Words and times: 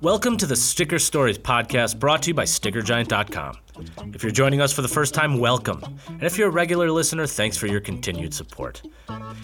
Welcome 0.00 0.36
to 0.38 0.46
the 0.46 0.56
Sticker 0.56 0.98
Stories 0.98 1.38
podcast 1.38 1.98
brought 1.98 2.22
to 2.22 2.28
you 2.28 2.34
by 2.34 2.44
StickerGiant.com. 2.44 3.58
If 4.12 4.22
you're 4.22 4.32
joining 4.32 4.60
us 4.60 4.72
for 4.72 4.82
the 4.82 4.88
first 4.88 5.14
time, 5.14 5.38
welcome. 5.38 5.82
And 6.08 6.22
if 6.22 6.36
you're 6.36 6.48
a 6.48 6.52
regular 6.52 6.90
listener, 6.90 7.26
thanks 7.26 7.56
for 7.56 7.66
your 7.66 7.80
continued 7.80 8.34
support. 8.34 8.82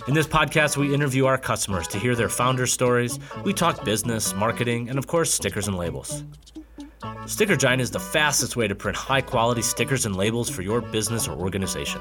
In 0.09 0.15
this 0.15 0.27
podcast, 0.27 0.77
we 0.77 0.93
interview 0.93 1.27
our 1.27 1.39
customers 1.39 1.89
to 1.89 1.99
hear 1.99 2.15
their 2.15 2.29
founder 2.29 2.67
stories. 2.67 3.19
We 3.45 3.55
talk 3.55 3.85
business, 3.85 4.35
marketing, 4.35 4.91
and 4.91 4.99
of 4.99 5.07
course, 5.07 5.33
stickers 5.33 5.69
and 5.69 5.77
labels. 5.77 6.25
Sticker 7.27 7.55
Giant 7.55 7.81
is 7.81 7.91
the 7.91 8.01
fastest 8.01 8.57
way 8.57 8.67
to 8.67 8.75
print 8.75 8.97
high 8.97 9.21
quality 9.21 9.63
stickers 9.63 10.05
and 10.05 10.17
labels 10.17 10.51
for 10.51 10.63
your 10.63 10.81
business 10.81 11.29
or 11.29 11.39
organization. 11.39 12.01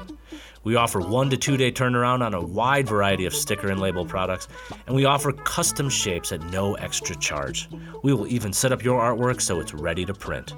We 0.64 0.76
offer 0.76 1.00
one 1.00 1.30
to 1.30 1.36
two 1.36 1.56
day 1.56 1.70
turnaround 1.70 2.22
on 2.22 2.34
a 2.34 2.40
wide 2.40 2.88
variety 2.88 3.26
of 3.26 3.34
sticker 3.34 3.70
and 3.70 3.80
label 3.80 4.04
products, 4.04 4.48
and 4.86 4.96
we 4.96 5.04
offer 5.04 5.32
custom 5.32 5.88
shapes 5.88 6.32
at 6.32 6.42
no 6.50 6.74
extra 6.74 7.14
charge. 7.16 7.68
We 8.02 8.12
will 8.12 8.26
even 8.26 8.52
set 8.52 8.72
up 8.72 8.82
your 8.82 9.00
artwork 9.00 9.40
so 9.40 9.60
it's 9.60 9.72
ready 9.72 10.04
to 10.04 10.14
print. 10.14 10.54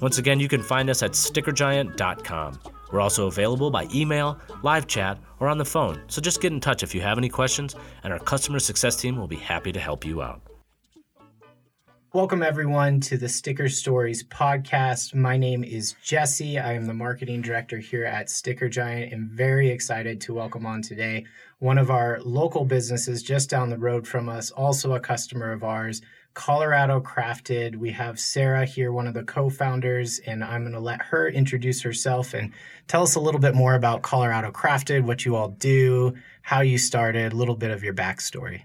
Once 0.00 0.18
again, 0.18 0.40
you 0.40 0.48
can 0.48 0.62
find 0.62 0.90
us 0.90 1.02
at 1.02 1.12
stickergiant.com. 1.12 2.58
We're 2.90 3.00
also 3.00 3.28
available 3.28 3.70
by 3.70 3.88
email, 3.94 4.38
live 4.62 4.86
chat, 4.86 5.18
or 5.38 5.48
on 5.48 5.58
the 5.58 5.64
phone, 5.64 6.02
so 6.08 6.20
just 6.20 6.42
get 6.42 6.52
in 6.52 6.60
touch 6.60 6.82
if 6.82 6.94
you 6.94 7.00
have 7.00 7.18
any 7.18 7.28
questions, 7.28 7.76
and 8.02 8.12
our 8.12 8.18
customer 8.18 8.58
success 8.58 8.96
team 8.96 9.16
will 9.16 9.28
be 9.28 9.36
happy 9.36 9.72
to 9.72 9.80
help 9.80 10.04
you 10.04 10.20
out. 10.20 10.51
Welcome, 12.14 12.42
everyone, 12.42 13.00
to 13.00 13.16
the 13.16 13.26
Sticker 13.26 13.70
Stories 13.70 14.22
podcast. 14.22 15.14
My 15.14 15.38
name 15.38 15.64
is 15.64 15.94
Jesse. 16.02 16.58
I 16.58 16.74
am 16.74 16.84
the 16.84 16.92
marketing 16.92 17.40
director 17.40 17.78
here 17.78 18.04
at 18.04 18.28
Sticker 18.28 18.68
Giant 18.68 19.14
and 19.14 19.30
very 19.30 19.70
excited 19.70 20.20
to 20.20 20.34
welcome 20.34 20.66
on 20.66 20.82
today 20.82 21.24
one 21.60 21.78
of 21.78 21.90
our 21.90 22.20
local 22.20 22.66
businesses 22.66 23.22
just 23.22 23.48
down 23.48 23.70
the 23.70 23.78
road 23.78 24.06
from 24.06 24.28
us, 24.28 24.50
also 24.50 24.92
a 24.92 25.00
customer 25.00 25.52
of 25.52 25.64
ours, 25.64 26.02
Colorado 26.34 27.00
Crafted. 27.00 27.76
We 27.76 27.92
have 27.92 28.20
Sarah 28.20 28.66
here, 28.66 28.92
one 28.92 29.06
of 29.06 29.14
the 29.14 29.24
co 29.24 29.48
founders, 29.48 30.18
and 30.26 30.44
I'm 30.44 30.64
going 30.64 30.74
to 30.74 30.80
let 30.80 31.00
her 31.00 31.30
introduce 31.30 31.80
herself 31.80 32.34
and 32.34 32.52
tell 32.88 33.04
us 33.04 33.14
a 33.14 33.20
little 33.20 33.40
bit 33.40 33.54
more 33.54 33.74
about 33.74 34.02
Colorado 34.02 34.50
Crafted, 34.50 35.04
what 35.04 35.24
you 35.24 35.34
all 35.34 35.48
do, 35.48 36.12
how 36.42 36.60
you 36.60 36.76
started, 36.76 37.32
a 37.32 37.36
little 37.36 37.56
bit 37.56 37.70
of 37.70 37.82
your 37.82 37.94
backstory. 37.94 38.64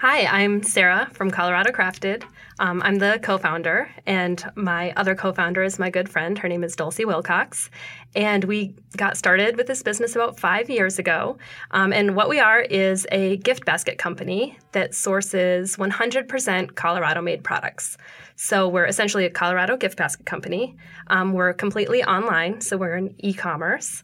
Hi, 0.00 0.24
I'm 0.24 0.62
Sarah 0.62 1.10
from 1.12 1.30
Colorado 1.30 1.72
Crafted. 1.72 2.22
Um, 2.58 2.80
I'm 2.82 2.94
the 2.94 3.20
co 3.22 3.36
founder, 3.36 3.90
and 4.06 4.42
my 4.54 4.94
other 4.96 5.14
co 5.14 5.30
founder 5.30 5.62
is 5.62 5.78
my 5.78 5.90
good 5.90 6.08
friend. 6.08 6.38
Her 6.38 6.48
name 6.48 6.64
is 6.64 6.74
Dulcie 6.74 7.04
Wilcox. 7.04 7.68
And 8.14 8.44
we 8.44 8.74
got 8.96 9.18
started 9.18 9.58
with 9.58 9.66
this 9.66 9.82
business 9.82 10.16
about 10.16 10.40
five 10.40 10.70
years 10.70 10.98
ago. 10.98 11.36
Um, 11.72 11.92
and 11.92 12.16
what 12.16 12.30
we 12.30 12.40
are 12.40 12.62
is 12.62 13.06
a 13.12 13.36
gift 13.36 13.66
basket 13.66 13.98
company 13.98 14.56
that 14.72 14.94
sources 14.94 15.76
100% 15.76 16.74
Colorado 16.76 17.20
made 17.20 17.44
products. 17.44 17.98
So 18.36 18.68
we're 18.68 18.86
essentially 18.86 19.26
a 19.26 19.30
Colorado 19.30 19.76
gift 19.76 19.98
basket 19.98 20.24
company. 20.24 20.78
Um, 21.08 21.34
we're 21.34 21.52
completely 21.52 22.02
online, 22.04 22.62
so 22.62 22.78
we're 22.78 22.96
in 22.96 23.14
e 23.18 23.34
commerce. 23.34 24.02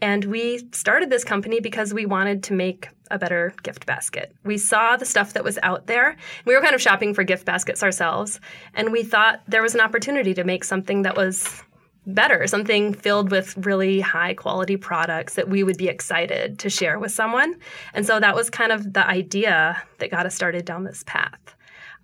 And 0.00 0.24
we 0.26 0.68
started 0.72 1.10
this 1.10 1.24
company 1.24 1.60
because 1.60 1.92
we 1.92 2.06
wanted 2.06 2.42
to 2.44 2.52
make 2.52 2.88
a 3.10 3.18
better 3.18 3.52
gift 3.62 3.86
basket. 3.86 4.34
We 4.44 4.58
saw 4.58 4.96
the 4.96 5.04
stuff 5.04 5.32
that 5.32 5.44
was 5.44 5.58
out 5.62 5.86
there. 5.86 6.16
We 6.44 6.54
were 6.54 6.60
kind 6.60 6.74
of 6.74 6.80
shopping 6.80 7.14
for 7.14 7.24
gift 7.24 7.44
baskets 7.44 7.82
ourselves, 7.82 8.40
and 8.74 8.92
we 8.92 9.02
thought 9.02 9.42
there 9.48 9.62
was 9.62 9.74
an 9.74 9.80
opportunity 9.80 10.34
to 10.34 10.44
make 10.44 10.62
something 10.62 11.02
that 11.02 11.16
was 11.16 11.62
better, 12.06 12.46
something 12.46 12.94
filled 12.94 13.30
with 13.30 13.56
really 13.66 14.00
high 14.00 14.34
quality 14.34 14.76
products 14.76 15.34
that 15.34 15.48
we 15.48 15.62
would 15.62 15.76
be 15.76 15.88
excited 15.88 16.58
to 16.58 16.70
share 16.70 16.98
with 16.98 17.12
someone. 17.12 17.54
And 17.92 18.06
so 18.06 18.18
that 18.18 18.34
was 18.34 18.50
kind 18.50 18.72
of 18.72 18.94
the 18.94 19.06
idea 19.06 19.82
that 19.98 20.10
got 20.10 20.26
us 20.26 20.34
started 20.34 20.64
down 20.64 20.84
this 20.84 21.04
path. 21.06 21.54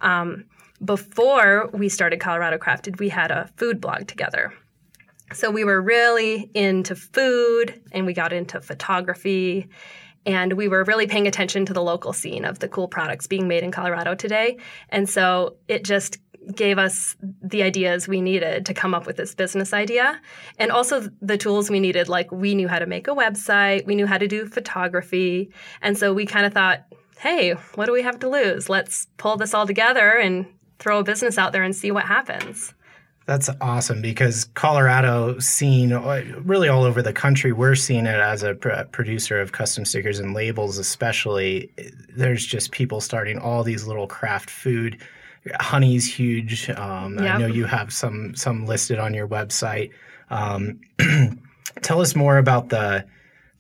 Um, 0.00 0.44
before 0.84 1.70
we 1.72 1.88
started 1.88 2.20
Colorado 2.20 2.58
Crafted, 2.58 2.98
we 2.98 3.08
had 3.08 3.30
a 3.30 3.48
food 3.56 3.80
blog 3.80 4.06
together. 4.06 4.52
So 5.33 5.51
we 5.51 5.64
were 5.64 5.80
really 5.80 6.51
into 6.55 6.95
food 6.95 7.80
and 7.92 8.07
we 8.07 8.12
got 8.12 8.33
into 8.33 8.61
photography 8.61 9.68
and 10.27 10.55
we 10.55 10.68
were 10.68 10.85
really 10.85 11.07
paying 11.07 11.27
attention 11.27 11.67
to 11.67 11.73
the 11.73 11.83
local 11.83 12.12
scene 12.12 12.45
of 12.45 12.58
the 12.58 12.68
cool 12.68 12.89
products 12.89 13.27
being 13.27 13.48
made 13.48 13.63
in 13.63 13.70
Colorado 13.70 14.14
today. 14.14 14.58
And 14.89 15.08
so 15.08 15.57
it 15.68 15.84
just 15.84 16.18
gave 16.55 16.79
us 16.79 17.17
the 17.42 17.63
ideas 17.63 18.07
we 18.07 18.20
needed 18.20 18.67
to 18.67 18.74
come 18.74 18.95
up 18.95 19.07
with 19.07 19.17
this 19.17 19.34
business 19.34 19.73
idea. 19.73 20.20
And 20.58 20.70
also 20.70 21.08
the 21.23 21.39
tools 21.39 21.70
we 21.70 21.80
needed 21.80 22.08
like 22.08 22.30
we 22.30 22.55
knew 22.55 22.68
how 22.68 22.79
to 22.79 22.86
make 22.86 23.08
a 23.08 23.13
website 23.13 23.86
we 23.86 23.95
knew 23.95 24.07
how 24.07 24.18
to 24.18 24.29
do 24.29 24.46
photography. 24.46 25.51
And 25.80 25.96
so 25.96 26.13
we 26.13 26.27
kind 26.27 26.46
of 26.46 26.52
thought 26.52 26.84
hey 27.18 27.52
what 27.74 27.86
do 27.86 27.92
we 27.92 28.02
have 28.02 28.18
to 28.20 28.29
lose? 28.29 28.68
Let's 28.68 29.07
pull 29.17 29.36
this 29.36 29.55
all 29.55 29.67
together 29.67 30.18
and 30.18 30.46
throw 30.79 30.98
a 30.98 31.05
business 31.05 31.39
out 31.39 31.52
there 31.52 31.63
and 31.63 31.74
see 31.74 31.90
what 31.90 32.05
happens 32.05 32.74
that's 33.27 33.48
awesome 33.61 34.02
because 34.02 34.45
Colorado 34.55 35.39
seen 35.39 35.92
uh, 35.92 36.23
really 36.42 36.68
all 36.68 36.85
over 36.85 37.01
the 37.01 37.12
country. 37.12 37.52
We're 37.52 37.74
seeing 37.74 38.07
it 38.07 38.20
as 38.20 38.42
a 38.42 38.55
pr- 38.55 38.85
producer 38.92 39.40
of 39.40 39.52
custom 39.52 39.86
stickers 39.86 40.18
and 40.18 40.35
labels, 40.35 40.77
especially. 40.77 41.70
There's 42.14 42.45
just 42.45 42.70
people 42.70 43.01
starting 43.01 43.39
all 43.39 43.63
these 43.63 43.86
little 43.86 44.07
craft 44.07 44.51
food. 44.51 45.01
Honey's 45.58 46.07
huge. 46.13 46.68
Um, 46.70 47.18
yep. 47.18 47.34
I 47.34 47.39
know 47.39 47.46
you 47.46 47.64
have 47.64 47.92
some 47.92 48.34
some 48.34 48.67
listed 48.67 48.98
on 48.98 49.14
your 49.14 49.27
website. 49.27 49.90
Um, 50.29 50.80
tell 51.83 52.02
us 52.02 52.14
more 52.14 52.36
about 52.36 52.68
the 52.68 53.07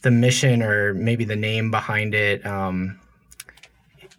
the 0.02 0.10
mission 0.10 0.62
or 0.62 0.92
maybe 0.92 1.24
the 1.24 1.36
name 1.36 1.70
behind 1.70 2.14
it. 2.14 2.44
Um, 2.44 3.00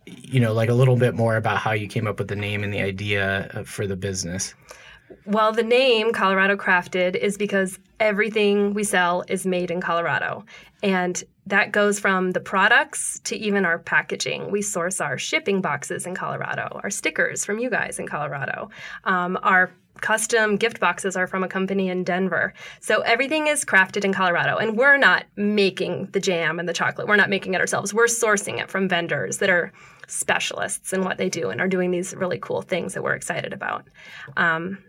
you 0.08 0.40
know, 0.40 0.54
like 0.54 0.70
a 0.70 0.74
little 0.74 0.96
bit 0.96 1.14
more 1.14 1.36
about 1.36 1.58
how 1.58 1.72
you 1.72 1.88
came 1.88 2.08
up 2.08 2.18
with 2.18 2.30
the 2.30 2.36
name 2.36 2.64
and 2.64 2.74
the 2.74 2.82
idea 2.82 3.50
uh, 3.54 3.64
for 3.64 3.86
the 3.86 3.96
business. 3.96 4.56
Well, 5.26 5.52
the 5.52 5.64
name 5.64 6.14
Colorado 6.14 6.56
Crafted 6.56 7.16
is 7.16 7.38
because 7.38 7.80
everything 8.00 8.74
we 8.74 8.84
sell 8.84 9.24
is 9.28 9.46
made 9.46 9.72
in 9.72 9.82
Colorado. 9.82 10.46
And 10.84 11.24
that 11.48 11.72
goes 11.72 12.00
from 12.00 12.32
the 12.32 12.40
products 12.40 13.20
to 13.26 13.36
even 13.36 13.66
our 13.66 13.80
packaging. 13.80 14.52
We 14.52 14.62
source 14.62 15.00
our 15.00 15.18
shipping 15.18 15.62
boxes 15.62 16.06
in 16.06 16.16
Colorado, 16.16 16.80
our 16.84 16.90
stickers 16.90 17.46
from 17.46 17.60
you 17.60 17.70
guys 17.70 18.00
in 18.00 18.08
Colorado, 18.08 18.70
um, 19.04 19.38
our 19.44 19.72
custom 20.02 20.58
gift 20.58 20.80
boxes 20.80 21.16
are 21.16 21.28
from 21.28 21.44
a 21.44 21.48
company 21.48 21.90
in 21.90 22.04
Denver. 22.04 22.54
So 22.82 23.02
everything 23.02 23.48
is 23.48 23.64
crafted 23.64 24.04
in 24.04 24.14
Colorado. 24.14 24.58
And 24.58 24.78
we're 24.78 24.98
not 24.98 25.26
making 25.38 26.10
the 26.12 26.20
jam 26.20 26.60
and 26.60 26.68
the 26.68 26.74
chocolate, 26.74 27.08
we're 27.08 27.16
not 27.16 27.30
making 27.30 27.54
it 27.54 27.62
ourselves. 27.62 27.94
We're 27.94 28.06
sourcing 28.06 28.60
it 28.60 28.70
from 28.70 28.90
vendors 28.90 29.38
that 29.38 29.50
are 29.50 29.72
specialists 30.08 30.94
in 30.94 31.04
what 31.04 31.18
they 31.18 31.30
do 31.30 31.50
and 31.50 31.62
are 31.62 31.68
doing 31.68 31.92
these 31.92 32.14
really 32.14 32.38
cool 32.40 32.62
things 32.62 32.94
that 32.94 33.04
we're 33.04 33.16
excited 33.16 33.54
about. 33.54 33.88
Um, 34.38 34.80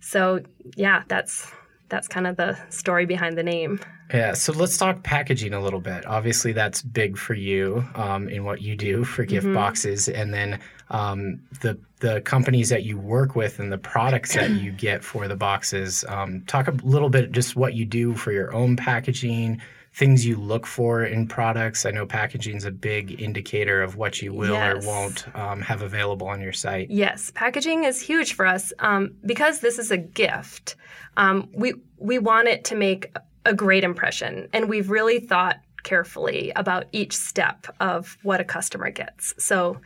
so 0.00 0.40
yeah, 0.76 1.04
that's 1.08 1.50
that's 1.94 2.08
kind 2.08 2.26
of 2.26 2.36
the 2.36 2.58
story 2.70 3.06
behind 3.06 3.38
the 3.38 3.42
name. 3.44 3.78
Yeah, 4.12 4.34
so 4.34 4.52
let's 4.52 4.76
talk 4.76 5.04
packaging 5.04 5.54
a 5.54 5.60
little 5.60 5.80
bit. 5.80 6.04
Obviously, 6.06 6.52
that's 6.52 6.82
big 6.82 7.16
for 7.16 7.34
you 7.34 7.84
um, 7.94 8.28
in 8.28 8.42
what 8.42 8.60
you 8.60 8.74
do 8.74 9.04
for 9.04 9.24
gift 9.24 9.46
mm-hmm. 9.46 9.54
boxes, 9.54 10.08
and 10.08 10.34
then 10.34 10.58
um, 10.90 11.40
the 11.60 11.78
the 12.00 12.20
companies 12.22 12.68
that 12.70 12.82
you 12.82 12.98
work 12.98 13.36
with 13.36 13.60
and 13.60 13.70
the 13.70 13.78
products 13.78 14.34
that 14.34 14.50
you 14.50 14.72
get 14.86 15.04
for 15.04 15.28
the 15.28 15.36
boxes. 15.36 16.04
Um, 16.08 16.42
talk 16.46 16.66
a 16.66 16.72
little 16.82 17.10
bit 17.10 17.30
just 17.30 17.54
what 17.54 17.74
you 17.74 17.84
do 17.84 18.14
for 18.14 18.32
your 18.32 18.52
own 18.52 18.76
packaging, 18.76 19.62
things 19.94 20.26
you 20.26 20.36
look 20.36 20.66
for 20.66 21.04
in 21.04 21.26
products? 21.26 21.86
I 21.86 21.90
know 21.90 22.04
packaging 22.04 22.56
is 22.56 22.64
a 22.64 22.70
big 22.70 23.20
indicator 23.20 23.82
of 23.82 23.96
what 23.96 24.20
you 24.20 24.32
will 24.32 24.54
yes. 24.54 24.84
or 24.84 24.88
won't 24.88 25.36
um, 25.36 25.60
have 25.62 25.82
available 25.82 26.26
on 26.26 26.40
your 26.40 26.52
site. 26.52 26.90
Yes, 26.90 27.30
packaging 27.34 27.84
is 27.84 28.00
huge 28.00 28.34
for 28.34 28.46
us 28.46 28.72
um, 28.80 29.14
because 29.24 29.60
this 29.60 29.78
is 29.78 29.90
a 29.90 29.98
gift. 29.98 30.76
Um, 31.16 31.48
we 31.52 31.74
we 31.98 32.18
want 32.18 32.48
it 32.48 32.64
to 32.64 32.74
make 32.74 33.16
a 33.44 33.54
great 33.54 33.84
impression, 33.84 34.48
and 34.52 34.68
we've 34.68 34.90
really 34.90 35.20
thought 35.20 35.60
carefully 35.84 36.50
about 36.56 36.86
each 36.92 37.16
step 37.16 37.66
of 37.78 38.16
what 38.22 38.40
a 38.40 38.44
customer 38.44 38.90
gets. 38.90 39.34
So 39.38 39.80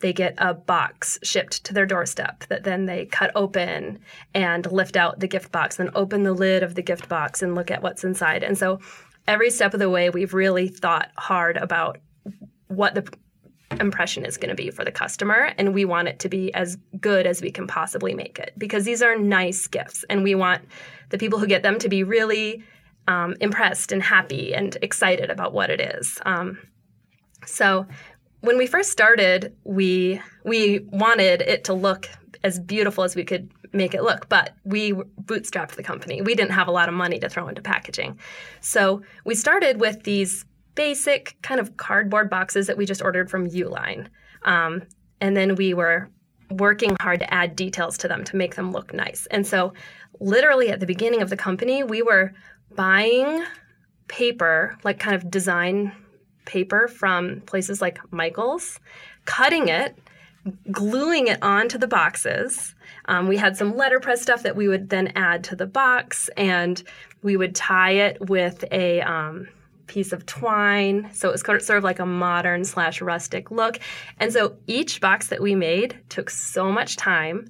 they 0.00 0.12
get 0.12 0.34
a 0.38 0.52
box 0.52 1.18
shipped 1.22 1.64
to 1.64 1.72
their 1.72 1.86
doorstep 1.86 2.44
that 2.48 2.64
then 2.64 2.84
they 2.86 3.06
cut 3.06 3.30
open 3.34 4.00
and 4.34 4.70
lift 4.70 4.96
out 4.96 5.20
the 5.20 5.28
gift 5.28 5.52
box, 5.52 5.76
then 5.76 5.90
open 5.94 6.24
the 6.24 6.32
lid 6.34 6.62
of 6.62 6.74
the 6.74 6.82
gift 6.82 7.08
box 7.08 7.40
and 7.40 7.54
look 7.54 7.70
at 7.70 7.82
what's 7.82 8.04
inside. 8.04 8.42
And 8.42 8.58
so 8.58 8.80
every 9.26 9.50
step 9.50 9.74
of 9.74 9.80
the 9.80 9.90
way, 9.90 10.10
we've 10.10 10.34
really 10.34 10.68
thought 10.68 11.10
hard 11.16 11.56
about 11.56 11.98
what 12.68 12.94
the 12.94 13.10
impression 13.80 14.24
is 14.24 14.36
going 14.36 14.50
to 14.50 14.54
be 14.54 14.70
for 14.70 14.84
the 14.84 14.92
customer 14.92 15.52
and 15.58 15.74
we 15.74 15.84
want 15.84 16.06
it 16.06 16.18
to 16.20 16.28
be 16.28 16.54
as 16.54 16.76
good 17.00 17.26
as 17.26 17.42
we 17.42 17.50
can 17.50 17.66
possibly 17.66 18.14
make 18.14 18.38
it. 18.38 18.52
Because 18.56 18.84
these 18.84 19.02
are 19.02 19.16
nice 19.16 19.66
gifts 19.66 20.04
and 20.08 20.22
we 20.22 20.34
want 20.34 20.62
the 21.10 21.18
people 21.18 21.38
who 21.38 21.46
get 21.46 21.62
them 21.62 21.78
to 21.78 21.88
be 21.88 22.02
really 22.02 22.62
um, 23.08 23.34
impressed 23.40 23.92
and 23.92 24.02
happy 24.02 24.54
and 24.54 24.76
excited 24.82 25.30
about 25.30 25.52
what 25.52 25.70
it 25.70 25.80
is. 25.80 26.18
Um, 26.24 26.58
so 27.46 27.86
when 28.40 28.58
we 28.58 28.66
first 28.66 28.90
started 28.90 29.54
we 29.64 30.20
we 30.44 30.80
wanted 30.90 31.42
it 31.42 31.64
to 31.64 31.74
look 31.74 32.08
as 32.42 32.58
beautiful 32.58 33.04
as 33.04 33.16
we 33.16 33.24
could 33.24 33.50
make 33.74 33.94
it 33.94 34.02
look. 34.02 34.28
But 34.28 34.54
we 34.64 34.92
bootstrapped 34.92 35.72
the 35.72 35.82
company. 35.82 36.22
We 36.22 36.34
didn't 36.34 36.52
have 36.52 36.68
a 36.68 36.72
lot 36.72 36.88
of 36.88 36.94
money 36.94 37.18
to 37.18 37.28
throw 37.28 37.48
into 37.48 37.62
packaging. 37.62 38.18
So 38.60 39.02
we 39.24 39.34
started 39.34 39.80
with 39.80 40.04
these 40.04 40.44
basic 40.74 41.36
kind 41.42 41.60
of 41.60 41.76
cardboard 41.76 42.30
boxes 42.30 42.66
that 42.66 42.76
we 42.76 42.86
just 42.86 43.02
ordered 43.02 43.30
from 43.30 43.48
Uline. 43.48 44.08
Um, 44.42 44.82
and 45.20 45.36
then 45.36 45.54
we 45.56 45.74
were 45.74 46.10
working 46.50 46.96
hard 47.00 47.20
to 47.20 47.32
add 47.32 47.56
details 47.56 47.96
to 47.98 48.08
them 48.08 48.24
to 48.24 48.36
make 48.36 48.56
them 48.56 48.72
look 48.72 48.92
nice. 48.92 49.26
And 49.30 49.46
so, 49.46 49.72
literally 50.20 50.70
at 50.70 50.80
the 50.80 50.86
beginning 50.86 51.22
of 51.22 51.30
the 51.30 51.36
company, 51.36 51.82
we 51.82 52.02
were 52.02 52.32
buying 52.76 53.42
paper, 54.08 54.78
like 54.84 54.98
kind 54.98 55.16
of 55.16 55.30
design 55.30 55.92
paper 56.44 56.88
from 56.88 57.40
places 57.42 57.80
like 57.80 57.98
Michael's, 58.12 58.78
cutting 59.24 59.68
it, 59.68 59.98
gluing 60.70 61.28
it 61.28 61.42
onto 61.42 61.78
the 61.78 61.88
boxes. 61.88 62.74
Um, 63.06 63.28
we 63.28 63.36
had 63.36 63.56
some 63.56 63.76
letterpress 63.76 64.22
stuff 64.22 64.42
that 64.42 64.56
we 64.56 64.68
would 64.68 64.90
then 64.90 65.12
add 65.14 65.44
to 65.44 65.56
the 65.56 65.66
box, 65.66 66.28
and 66.36 66.82
we 67.22 67.36
would 67.36 67.54
tie 67.54 67.92
it 67.92 68.28
with 68.28 68.64
a 68.70 69.00
um, 69.02 69.48
piece 69.86 70.12
of 70.12 70.26
twine. 70.26 71.10
So 71.12 71.28
it 71.28 71.32
was 71.32 71.64
sort 71.64 71.78
of 71.78 71.84
like 71.84 71.98
a 71.98 72.06
modern 72.06 72.64
slash 72.64 73.00
rustic 73.00 73.50
look. 73.50 73.78
And 74.18 74.32
so 74.32 74.56
each 74.66 75.00
box 75.00 75.28
that 75.28 75.42
we 75.42 75.54
made 75.54 75.98
took 76.08 76.30
so 76.30 76.70
much 76.70 76.96
time 76.96 77.46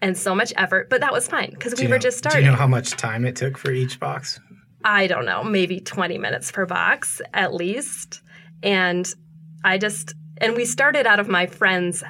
and 0.00 0.18
so 0.18 0.34
much 0.34 0.52
effort, 0.56 0.90
but 0.90 1.00
that 1.00 1.12
was 1.12 1.28
fine 1.28 1.50
because 1.50 1.78
we 1.78 1.84
know, 1.84 1.90
were 1.90 1.98
just 1.98 2.18
starting. 2.18 2.40
Do 2.40 2.44
you 2.46 2.50
know 2.50 2.56
how 2.56 2.66
much 2.66 2.90
time 2.92 3.24
it 3.24 3.36
took 3.36 3.56
for 3.56 3.70
each 3.70 4.00
box? 4.00 4.40
I 4.84 5.06
don't 5.06 5.24
know, 5.24 5.44
maybe 5.44 5.80
20 5.80 6.18
minutes 6.18 6.50
per 6.50 6.66
box 6.66 7.20
at 7.34 7.54
least. 7.54 8.20
And 8.64 9.12
I 9.64 9.78
just, 9.78 10.14
and 10.38 10.56
we 10.56 10.64
started 10.64 11.06
out 11.06 11.20
of 11.20 11.28
my 11.28 11.46
friend's 11.46 12.02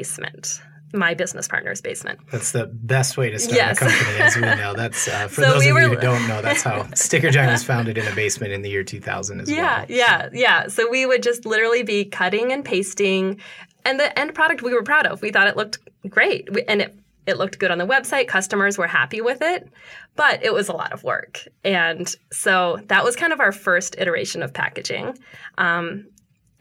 basement 0.00 0.60
my 0.94 1.14
business 1.14 1.48
partner's 1.48 1.80
basement. 1.80 2.18
That's 2.30 2.52
the 2.52 2.66
best 2.66 3.16
way 3.16 3.30
to 3.30 3.38
start 3.38 3.56
Yes. 3.56 3.76
a 3.78 3.80
company, 3.86 4.18
as 4.20 4.34
we 4.36 4.42
know. 4.42 4.74
That's 4.74 5.08
uh, 5.08 5.26
for 5.34 5.40
So 5.42 5.52
those 5.52 5.60
we 5.60 5.68
of 5.70 5.74
were- 5.76 5.80
you 5.80 5.88
who 5.88 5.96
don't 5.96 6.28
know. 6.28 6.42
That's 6.42 6.60
how 6.62 6.86
Sticker 6.94 7.30
Giant 7.30 7.50
was 7.50 7.64
founded 7.64 7.96
in 7.96 8.06
a 8.06 8.14
basement 8.14 8.52
in 8.52 8.60
the 8.60 8.68
year 8.68 8.84
2000 8.84 9.40
as 9.40 9.50
Yeah, 9.50 9.78
well. 9.78 9.86
yeah, 9.88 10.28
yeah. 10.34 10.66
So 10.66 10.90
we 10.90 11.06
would 11.06 11.22
just 11.22 11.46
literally 11.46 11.82
be 11.82 12.04
cutting 12.04 12.52
and 12.52 12.62
pasting, 12.62 13.40
and 13.86 13.98
the 13.98 14.16
end 14.18 14.34
product 14.34 14.60
we 14.60 14.74
were 14.74 14.82
proud 14.82 15.06
of. 15.06 15.22
We 15.22 15.30
thought 15.32 15.46
it 15.46 15.56
looked 15.56 15.78
great, 16.10 16.52
We- 16.52 16.64
and 16.64 16.82
it 16.82 16.94
it 17.24 17.38
looked 17.38 17.58
good 17.58 17.70
on 17.70 17.78
the 17.78 17.86
website. 17.86 18.28
Customers 18.28 18.76
were 18.76 18.86
happy 18.88 19.22
with 19.22 19.40
it, 19.40 19.66
but 20.16 20.44
it 20.44 20.52
was 20.52 20.68
a 20.68 20.72
lot 20.74 20.92
of 20.92 21.02
work, 21.04 21.40
and 21.64 22.14
so 22.32 22.80
that 22.88 23.02
was 23.02 23.16
kind 23.16 23.32
of 23.32 23.40
our 23.40 23.52
first 23.52 23.94
iteration 23.96 24.42
of 24.42 24.52
packaging. 24.52 25.16
Um, 25.56 26.06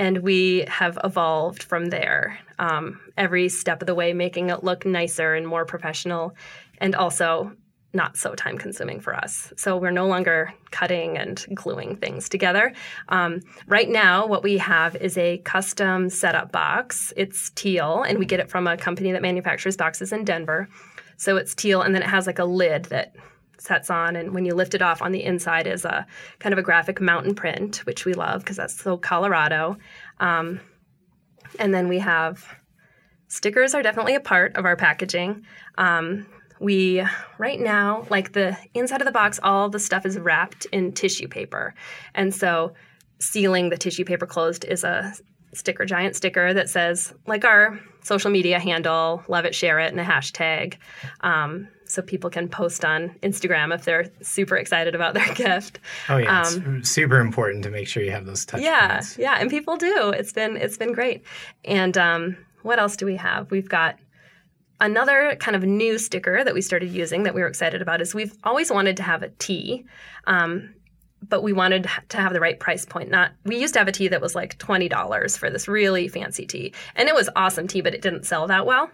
and 0.02 0.18
we 0.24 0.66
have 0.68 0.98
evolved 1.04 1.62
from 1.62 1.86
there 1.86 2.40
um, 2.58 3.00
every 3.18 3.48
step 3.50 3.84
of 3.84 3.86
the 3.86 3.94
way, 3.94 4.14
making 4.14 4.50
it 4.50 4.64
look 4.64 4.84
nicer 4.84 5.36
and 5.36 5.48
more 5.48 5.64
professional, 5.64 6.36
and 6.80 6.96
also 6.96 7.56
not 7.94 8.18
so 8.18 8.34
time 8.34 8.58
consuming 8.58 9.00
for 9.00 9.16
us. 9.16 9.54
So 9.58 9.78
we're 9.78 9.92
no 9.92 10.08
longer 10.08 10.52
cutting 10.72 11.20
and 11.20 11.46
gluing 11.54 11.98
things 11.98 12.30
together. 12.30 12.74
Um, 13.10 13.42
right 13.68 13.88
now, 13.88 14.26
what 14.26 14.42
we 14.42 14.58
have 14.58 14.96
is 14.96 15.20
a 15.20 15.38
custom 15.40 16.10
setup 16.10 16.52
box. 16.52 17.14
It's 17.16 17.52
teal, 17.52 18.02
and 18.02 18.18
we 18.18 18.26
get 18.26 18.40
it 18.40 18.50
from 18.50 18.66
a 18.66 18.78
company 18.78 19.12
that 19.12 19.22
manufactures 19.22 19.78
boxes 19.78 20.12
in 20.12 20.24
Denver. 20.24 20.68
So 21.18 21.38
it's 21.38 21.54
teal, 21.54 21.84
and 21.84 21.94
then 21.94 22.02
it 22.02 22.10
has 22.10 22.26
like 22.26 22.40
a 22.40 22.46
lid 22.46 22.86
that 22.86 23.14
sets 23.62 23.90
on 23.90 24.16
and 24.16 24.34
when 24.34 24.46
you 24.46 24.56
lift 24.56 24.74
it 24.74 24.82
off 24.82 25.02
on 25.02 25.12
the 25.12 25.24
inside 25.24 25.68
is 25.68 25.86
a 25.86 26.06
kind 26.40 26.52
of 26.52 26.60
a 26.60 26.64
graphic 26.64 27.00
mountain 27.00 27.36
print 27.36 27.78
which 27.86 28.06
we 28.06 28.14
love 28.14 28.42
because 28.42 28.58
that's 28.58 28.80
so 28.80 28.98
colorado. 28.98 29.78
Um, 30.20 30.60
and 31.60 31.74
then 31.74 31.88
we 31.88 32.00
have 32.00 32.46
stickers 33.28 33.74
are 33.74 33.84
definitely 33.84 34.16
a 34.16 34.20
part 34.20 34.56
of 34.58 34.66
our 34.66 34.76
packaging. 34.76 35.46
Um, 35.78 36.26
we 36.60 37.04
right 37.38 37.60
now 37.60 38.06
like 38.10 38.34
the 38.34 38.58
inside 38.74 39.02
of 39.02 39.06
the 39.06 39.12
box 39.12 39.40
all 39.42 39.70
the 39.70 39.80
stuff 39.80 40.06
is 40.06 40.18
wrapped 40.18 40.66
in 40.72 40.92
tissue 40.92 41.28
paper. 41.28 41.74
And 42.16 42.34
so 42.34 42.74
sealing 43.20 43.70
the 43.70 43.78
tissue 43.78 44.06
paper 44.06 44.26
closed 44.26 44.66
is 44.66 44.84
a 44.84 45.14
sticker 45.54 45.86
giant 45.86 46.16
sticker 46.16 46.54
that 46.54 46.70
says 46.70 47.14
like 47.28 47.46
our 47.46 47.80
social 48.04 48.32
media 48.32 48.60
handle 48.60 49.24
love 49.28 49.46
it 49.46 49.54
share 49.54 49.80
it 49.80 49.92
and 49.92 50.00
a 50.00 50.04
hashtag. 50.04 50.78
Um, 51.22 51.68
so 51.92 52.02
people 52.02 52.30
can 52.30 52.48
post 52.48 52.84
on 52.86 53.10
instagram 53.22 53.74
if 53.74 53.84
they're 53.86 54.06
super 54.22 54.56
excited 54.56 54.96
about 54.96 55.14
their 55.14 55.34
gift 55.36 55.80
Oh 56.10 56.18
yeah, 56.18 56.44
it's 56.78 56.90
super 56.90 57.20
important 57.20 57.64
to 57.64 57.70
make 57.70 57.88
sure 57.88 58.02
you 58.04 58.12
have 58.12 58.26
those 58.26 58.46
touch 58.46 58.60
Um, 58.60 58.66
yeah 58.66 58.92
points. 58.94 59.18
yeah 59.18 59.38
and 59.40 59.50
people 59.50 59.78
do 59.78 60.12
it's 60.16 60.34
been 60.34 60.58
it's 60.58 60.78
been 60.78 60.94
great 60.94 61.24
and 61.66 61.98
um, 61.98 62.38
what 62.64 62.80
else 62.80 62.96
do 62.96 63.06
we 63.06 63.16
have 63.18 63.52
we've 63.52 63.70
got 63.70 63.98
another 64.80 65.36
kind 65.40 65.56
of 65.56 65.64
new 65.64 65.98
sticker 65.98 66.44
that 66.44 66.54
we 66.54 66.62
started 66.62 66.90
using 66.92 67.24
that 67.24 67.34
we 67.36 67.42
were 67.42 67.48
excited 67.48 67.82
about 67.82 68.02
is 68.02 68.16
we've 68.16 68.34
always 68.44 68.72
wanted 68.72 68.98
to 68.98 69.04
have 69.04 69.22
a 69.22 69.30
tea, 69.38 69.86
um, 70.26 70.74
but 71.30 71.44
we 71.44 71.54
wanted 71.54 71.88
to 72.10 72.18
have 72.18 72.34
the 72.34 72.40
right 72.40 72.60
price 72.60 72.84
point. 72.84 73.12
Not 73.12 73.32
we 73.46 73.58
used 73.60 73.74
to 73.76 73.80
have 73.80 73.88
a 73.88 73.92
tea 73.92 74.08
that 74.08 74.22
was 74.22 74.34
like 74.34 74.58
twenty 74.58 74.90
dollars 74.90 75.38
for 75.38 75.52
this 75.52 75.68
really 75.68 76.08
fancy 76.08 76.48
tea, 76.48 76.74
and 76.96 77.08
it 77.08 77.14
was 77.14 77.30
awesome 77.36 77.68
tea, 77.68 77.82
but 77.82 77.94
it 77.94 78.02
didn't 78.02 78.26
sell 78.26 78.48
that 78.48 78.66
well. 78.66 78.90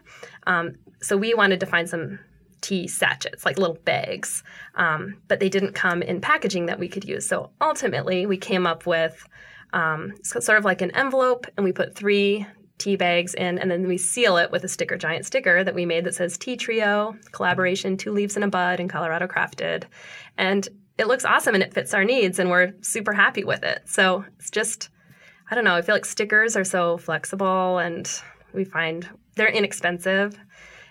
Um, 0.45 0.75
so 1.01 1.15
we 1.15 1.33
wanted 1.33 1.61
to 1.61 1.65
find 1.65 1.88
some 1.89 2.19
tea 2.62 2.88
sachets, 2.88 3.45
like 3.45 3.57
little 3.57 3.77
bags, 3.86 4.44
um, 4.75 5.18
but 5.27 5.39
they 5.39 5.50
didn't 5.50 5.74
come 5.74 6.01
in 6.01 6.21
packaging 6.21 6.65
that 6.68 6.80
we 6.80 6.88
could 6.88 7.06
use. 7.06 7.27
So 7.27 7.51
ultimately, 7.62 8.25
we 8.25 8.38
came 8.38 8.65
up 8.65 8.86
with 8.86 9.27
um, 9.74 10.13
sort 10.24 10.57
of 10.57 10.65
like 10.65 10.81
an 10.81 10.92
envelope, 10.92 11.45
and 11.56 11.63
we 11.63 11.71
put 11.71 11.95
three 11.95 12.45
tea 12.77 12.95
bags 12.95 13.33
in, 13.33 13.57
and 13.57 13.71
then 13.71 13.88
we 13.88 13.98
seal 13.98 14.38
it 14.38 14.51
with 14.51 14.63
a 14.63 14.68
sticker 14.68 14.98
giant 14.98 15.25
sticker 15.25 15.63
that 15.63 15.75
we 15.75 15.86
made 15.86 16.04
that 16.04 16.15
says 16.15 16.38
Tea 16.38 16.56
Trio 16.56 17.15
collaboration, 17.31 17.98
two 17.98 18.12
leaves 18.12 18.36
and 18.36 18.45
a 18.45 18.48
bud, 18.48 18.80
and 18.80 18.89
Colorado 18.89 19.27
crafted, 19.27 19.83
and 20.38 20.68
it 20.98 21.07
looks 21.07 21.25
awesome 21.25 21.54
and 21.54 21.63
it 21.63 21.74
fits 21.74 21.94
our 21.94 22.04
needs, 22.04 22.39
and 22.39 22.50
we're 22.50 22.74
super 22.81 23.13
happy 23.13 23.44
with 23.44 23.63
it. 23.63 23.81
So 23.86 24.25
it's 24.39 24.50
just, 24.50 24.89
I 25.50 25.56
don't 25.56 25.63
know, 25.63 25.75
I 25.75 25.81
feel 25.81 25.95
like 25.95 26.06
stickers 26.06 26.56
are 26.56 26.63
so 26.63 26.98
flexible, 26.98 27.77
and 27.77 28.09
we 28.54 28.63
find 28.63 29.07
they're 29.36 29.48
inexpensive, 29.48 30.38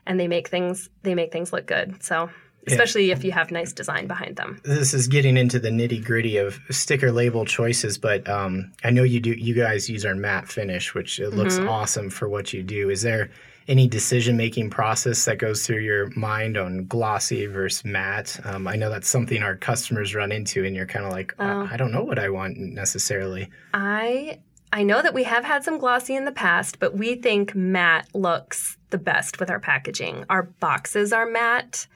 and 0.06 0.18
they 0.20 0.28
make 0.28 0.48
things 0.48 0.88
they 1.02 1.14
make 1.14 1.32
things 1.32 1.52
look 1.52 1.66
good. 1.66 2.02
So. 2.02 2.30
Especially 2.68 3.12
if 3.12 3.22
you 3.22 3.30
have 3.30 3.52
nice 3.52 3.72
design 3.72 4.08
behind 4.08 4.34
them. 4.34 4.60
This 4.64 4.92
is 4.92 5.06
getting 5.06 5.36
into 5.36 5.60
the 5.60 5.68
nitty 5.68 6.04
gritty 6.04 6.36
of 6.38 6.58
sticker 6.68 7.12
label 7.12 7.44
choices, 7.44 7.96
but 7.96 8.28
um, 8.28 8.72
I 8.82 8.90
know 8.90 9.04
you 9.04 9.20
do. 9.20 9.30
You 9.30 9.54
guys 9.54 9.88
use 9.88 10.04
our 10.04 10.16
matte 10.16 10.48
finish, 10.48 10.92
which 10.92 11.20
it 11.20 11.30
looks 11.30 11.58
Mm-hmm. 11.58 11.68
awesome 11.68 12.10
for 12.10 12.28
what 12.28 12.52
you 12.52 12.64
do. 12.64 12.90
Is 12.90 13.02
there 13.02 13.30
any 13.68 13.86
decision 13.86 14.36
making 14.36 14.70
process 14.70 15.24
that 15.26 15.38
goes 15.38 15.64
through 15.64 15.78
your 15.82 16.10
mind 16.16 16.56
on 16.56 16.86
glossy 16.86 17.46
versus 17.46 17.84
matte? 17.84 18.36
Um, 18.44 18.66
I 18.66 18.74
know 18.74 18.90
that's 18.90 19.08
something 19.08 19.44
our 19.44 19.54
customers 19.54 20.16
run 20.16 20.32
into, 20.32 20.64
and 20.64 20.74
you're 20.74 20.86
kind 20.86 21.06
of 21.06 21.12
like, 21.12 21.36
Oh. 21.38 21.44
I, 21.44 21.74
I 21.74 21.76
don't 21.76 21.92
know 21.92 22.02
what 22.02 22.18
I 22.18 22.30
want 22.30 22.56
necessarily. 22.58 23.48
I 23.74 24.40
I 24.76 24.82
know 24.82 25.00
that 25.00 25.14
we 25.14 25.22
have 25.22 25.42
had 25.42 25.64
some 25.64 25.78
glossy 25.78 26.14
in 26.16 26.26
the 26.26 26.32
past, 26.32 26.78
but 26.78 26.94
we 26.94 27.14
think 27.14 27.54
matte 27.54 28.14
looks 28.14 28.76
the 28.90 28.98
best 28.98 29.40
with 29.40 29.48
our 29.48 29.58
packaging. 29.58 30.26
Our 30.28 30.42
boxes 30.42 31.14
are 31.14 31.24
matte, 31.24 31.86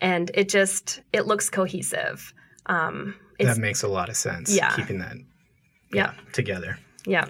and 0.00 0.30
it 0.32 0.48
just 0.48 1.02
it 1.12 1.26
looks 1.26 1.50
cohesive. 1.50 2.32
Um, 2.64 3.16
That 3.38 3.58
makes 3.58 3.82
a 3.82 3.88
lot 3.88 4.08
of 4.08 4.16
sense. 4.16 4.56
Yeah. 4.56 4.74
keeping 4.74 5.00
that 5.00 5.16
yeah, 5.92 6.14
together. 6.32 6.78
yeah. 7.04 7.26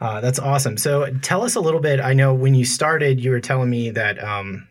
Uh, 0.00 0.20
that's 0.20 0.38
awesome. 0.38 0.76
So 0.76 1.12
tell 1.22 1.42
us 1.42 1.56
a 1.56 1.60
little 1.60 1.80
bit. 1.80 1.98
I 1.98 2.12
know 2.12 2.32
when 2.32 2.54
you 2.54 2.64
started, 2.64 3.18
you 3.18 3.32
were 3.32 3.40
telling 3.40 3.68
me 3.68 3.90
that 3.90 4.22
um, 4.22 4.68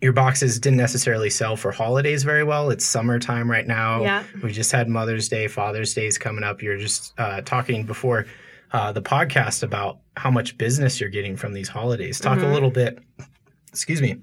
your 0.00 0.12
boxes 0.12 0.60
didn't 0.60 0.78
necessarily 0.78 1.30
sell 1.30 1.56
for 1.56 1.72
holidays 1.72 2.22
very 2.22 2.44
well. 2.44 2.70
It's 2.70 2.84
summertime 2.84 3.50
right 3.50 3.66
now. 3.66 4.02
Yeah. 4.02 4.22
We 4.40 4.52
just 4.52 4.70
had 4.70 4.88
Mother's 4.88 5.28
Day, 5.28 5.48
Father's 5.48 5.94
Day 5.94 6.06
is 6.06 6.16
coming 6.16 6.44
up. 6.44 6.62
You're 6.62 6.78
just 6.78 7.12
uh, 7.18 7.40
talking 7.40 7.86
before 7.86 8.26
uh, 8.72 8.92
the 8.92 9.02
podcast 9.02 9.62
about 9.62 9.98
how 10.16 10.30
much 10.30 10.56
business 10.58 11.00
you're 11.00 11.10
getting 11.10 11.36
from 11.36 11.52
these 11.52 11.68
holidays. 11.68 12.20
Talk 12.20 12.40
a 12.40 12.46
little 12.46 12.70
bit, 12.70 12.98
excuse 13.68 14.00
me, 14.00 14.16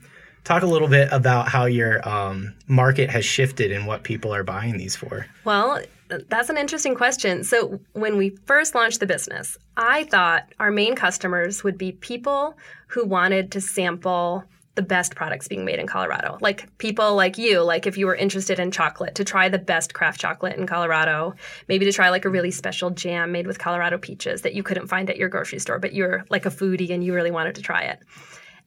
talk 0.43 0.63
a 0.63 0.67
little 0.67 0.87
bit 0.87 1.09
about 1.11 1.47
how 1.47 1.65
your 1.65 2.07
um, 2.07 2.55
market 2.67 3.09
has 3.09 3.25
shifted 3.25 3.71
and 3.71 3.85
what 3.85 4.03
people 4.03 4.33
are 4.33 4.43
buying 4.43 4.77
these 4.77 4.95
for. 4.95 5.25
Well, 5.45 5.81
that's 6.29 6.49
an 6.49 6.57
interesting 6.57 6.95
question. 6.95 7.43
So, 7.43 7.79
when 7.93 8.17
we 8.17 8.31
first 8.45 8.73
launched 8.73 8.99
the 8.99 9.05
business, 9.05 9.57
I 9.77 10.05
thought 10.05 10.51
our 10.59 10.71
main 10.71 10.95
customers 10.95 11.63
would 11.63 11.77
be 11.77 11.91
people 11.91 12.57
who 12.87 13.05
wanted 13.05 13.51
to 13.51 13.61
sample 13.61 14.43
the 14.79 14.85
best 14.85 15.13
products 15.13 15.49
being 15.49 15.65
made 15.65 15.77
in 15.77 15.87
Colorado. 15.87 16.37
Like 16.39 16.65
people 16.77 17.13
like 17.13 17.37
you, 17.37 17.61
like 17.61 17.85
if 17.85 17.97
you 17.97 18.05
were 18.05 18.15
interested 18.15 18.59
in 18.59 18.71
chocolate, 18.71 19.15
to 19.15 19.25
try 19.25 19.49
the 19.49 19.59
best 19.59 19.93
craft 19.93 20.21
chocolate 20.21 20.55
in 20.55 20.67
Colorado, 20.67 21.35
maybe 21.67 21.83
to 21.83 21.91
try 21.91 22.09
like 22.09 22.23
a 22.23 22.29
really 22.29 22.49
special 22.49 22.89
jam 22.89 23.33
made 23.33 23.45
with 23.45 23.59
Colorado 23.59 23.97
peaches 23.97 24.43
that 24.43 24.53
you 24.53 24.63
couldn't 24.63 24.87
find 24.87 25.09
at 25.09 25.17
your 25.17 25.27
grocery 25.27 25.59
store, 25.59 25.79
but 25.79 25.93
you're 25.93 26.23
like 26.29 26.45
a 26.45 26.49
foodie 26.49 26.91
and 26.91 27.03
you 27.03 27.13
really 27.13 27.29
wanted 27.29 27.55
to 27.55 27.61
try 27.61 27.81
it. 27.81 27.99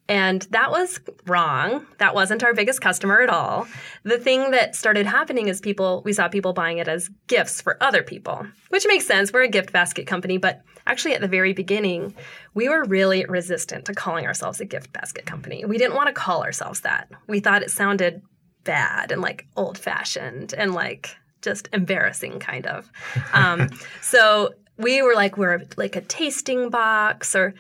And 0.09 0.42
that 0.50 0.71
was 0.71 1.00
wrong. 1.26 1.87
That 1.99 2.14
wasn't 2.14 2.42
our 2.42 2.54
biggest 2.54 2.80
customer 2.80 3.23
at 3.23 3.30
all. 3.30 3.66
The 4.02 4.18
thing 4.18 4.50
that 4.50 4.75
started 4.75 5.06
happening 5.06 5.49
is 5.49 5.61
people, 5.61 6.02
we 6.04 6.12
saw 6.12 6.28
people 6.28 6.52
buying 6.52 6.78
it 6.78 6.88
as 6.88 7.09
gifts 7.28 7.61
for 7.61 7.82
other 7.82 8.02
people, 8.02 8.47
which 8.71 8.87
makes 8.87 9.06
sense. 9.06 9.32
We're 9.32 9.42
a 9.42 9.49
gift 9.49 9.73
basket 9.73 10.06
company, 10.06 10.38
but 10.38 10.62
actually 10.87 11.14
at 11.14 11.21
the 11.21 11.28
very 11.28 11.52
beginning, 11.52 12.14
we 12.54 12.68
were 12.68 12.85
really 12.85 13.25
resistant 13.26 13.85
to 13.87 13.94
calling 13.94 14.26
ourselves 14.26 14.61
a 14.61 14.64
gift 14.64 14.92
basket 14.92 15.25
company. 15.25 15.64
We 15.64 15.78
didn't 15.78 15.97
want 15.97 16.09
to 16.09 16.12
call 16.12 16.42
ourselves 16.42 16.80
that. 16.80 17.09
We 17.28 17.40
thought 17.40 17.62
it 17.62 17.71
sounded 17.71 18.23
bad 18.64 19.12
and 19.12 19.23
like 19.23 19.47
old 19.56 19.78
fashioned 19.78 20.52
and 20.52 20.75
like 20.75 21.16
just 21.42 21.68
embarrassing, 21.73 22.40
kind 22.40 22.66
of. 22.66 22.90
Um, 23.32 23.71
so 24.02 24.54
we 24.76 25.00
were 25.00 25.14
like, 25.14 25.37
we're 25.38 25.62
like 25.76 25.97
a 25.97 26.00
tasting 26.02 26.71
box, 26.71 27.35
or 27.35 27.54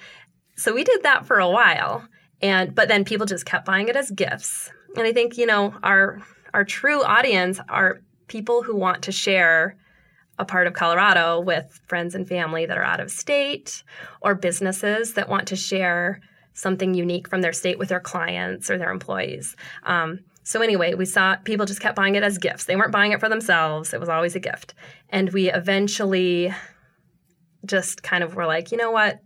so 0.56 0.74
we 0.74 0.84
did 0.84 1.02
that 1.04 1.24
for 1.24 1.38
a 1.38 1.48
while, 1.48 2.06
and 2.42 2.74
but 2.74 2.88
then 2.88 3.04
people 3.04 3.26
just 3.26 3.46
kept 3.46 3.64
buying 3.64 3.88
it 3.88 3.96
as 3.96 4.10
gifts. 4.10 4.70
And 4.96 5.06
I 5.06 5.12
think 5.12 5.38
you 5.38 5.46
know 5.46 5.74
our 5.82 6.20
our 6.52 6.64
true 6.64 7.02
audience 7.02 7.60
are 7.68 8.00
people 8.26 8.62
who 8.62 8.76
want 8.76 9.02
to 9.04 9.12
share 9.12 9.76
a 10.38 10.44
part 10.44 10.66
of 10.66 10.72
Colorado 10.72 11.40
with 11.40 11.80
friends 11.86 12.14
and 12.14 12.26
family 12.26 12.66
that 12.66 12.78
are 12.78 12.82
out 12.82 13.00
of 13.00 13.10
state, 13.10 13.82
or 14.20 14.34
businesses 14.34 15.14
that 15.14 15.28
want 15.28 15.46
to 15.48 15.56
share 15.56 16.20
something 16.54 16.94
unique 16.94 17.28
from 17.28 17.40
their 17.40 17.52
state 17.52 17.78
with 17.78 17.88
their 17.88 18.00
clients 18.00 18.70
or 18.70 18.76
their 18.76 18.90
employees. 18.90 19.56
Um, 19.84 20.20
so 20.44 20.60
anyway, 20.60 20.94
we 20.94 21.04
saw 21.04 21.36
people 21.36 21.66
just 21.66 21.80
kept 21.80 21.96
buying 21.96 22.14
it 22.14 22.22
as 22.22 22.38
gifts. 22.38 22.64
They 22.64 22.76
weren't 22.76 22.92
buying 22.92 23.12
it 23.12 23.20
for 23.20 23.28
themselves. 23.28 23.94
It 23.94 24.00
was 24.00 24.08
always 24.08 24.34
a 24.34 24.40
gift. 24.40 24.74
And 25.08 25.32
we 25.32 25.50
eventually 25.50 26.52
just 27.64 28.02
kind 28.02 28.24
of 28.24 28.34
were 28.34 28.46
like, 28.46 28.72
you 28.72 28.78
know 28.78 28.90
what? 28.90 29.20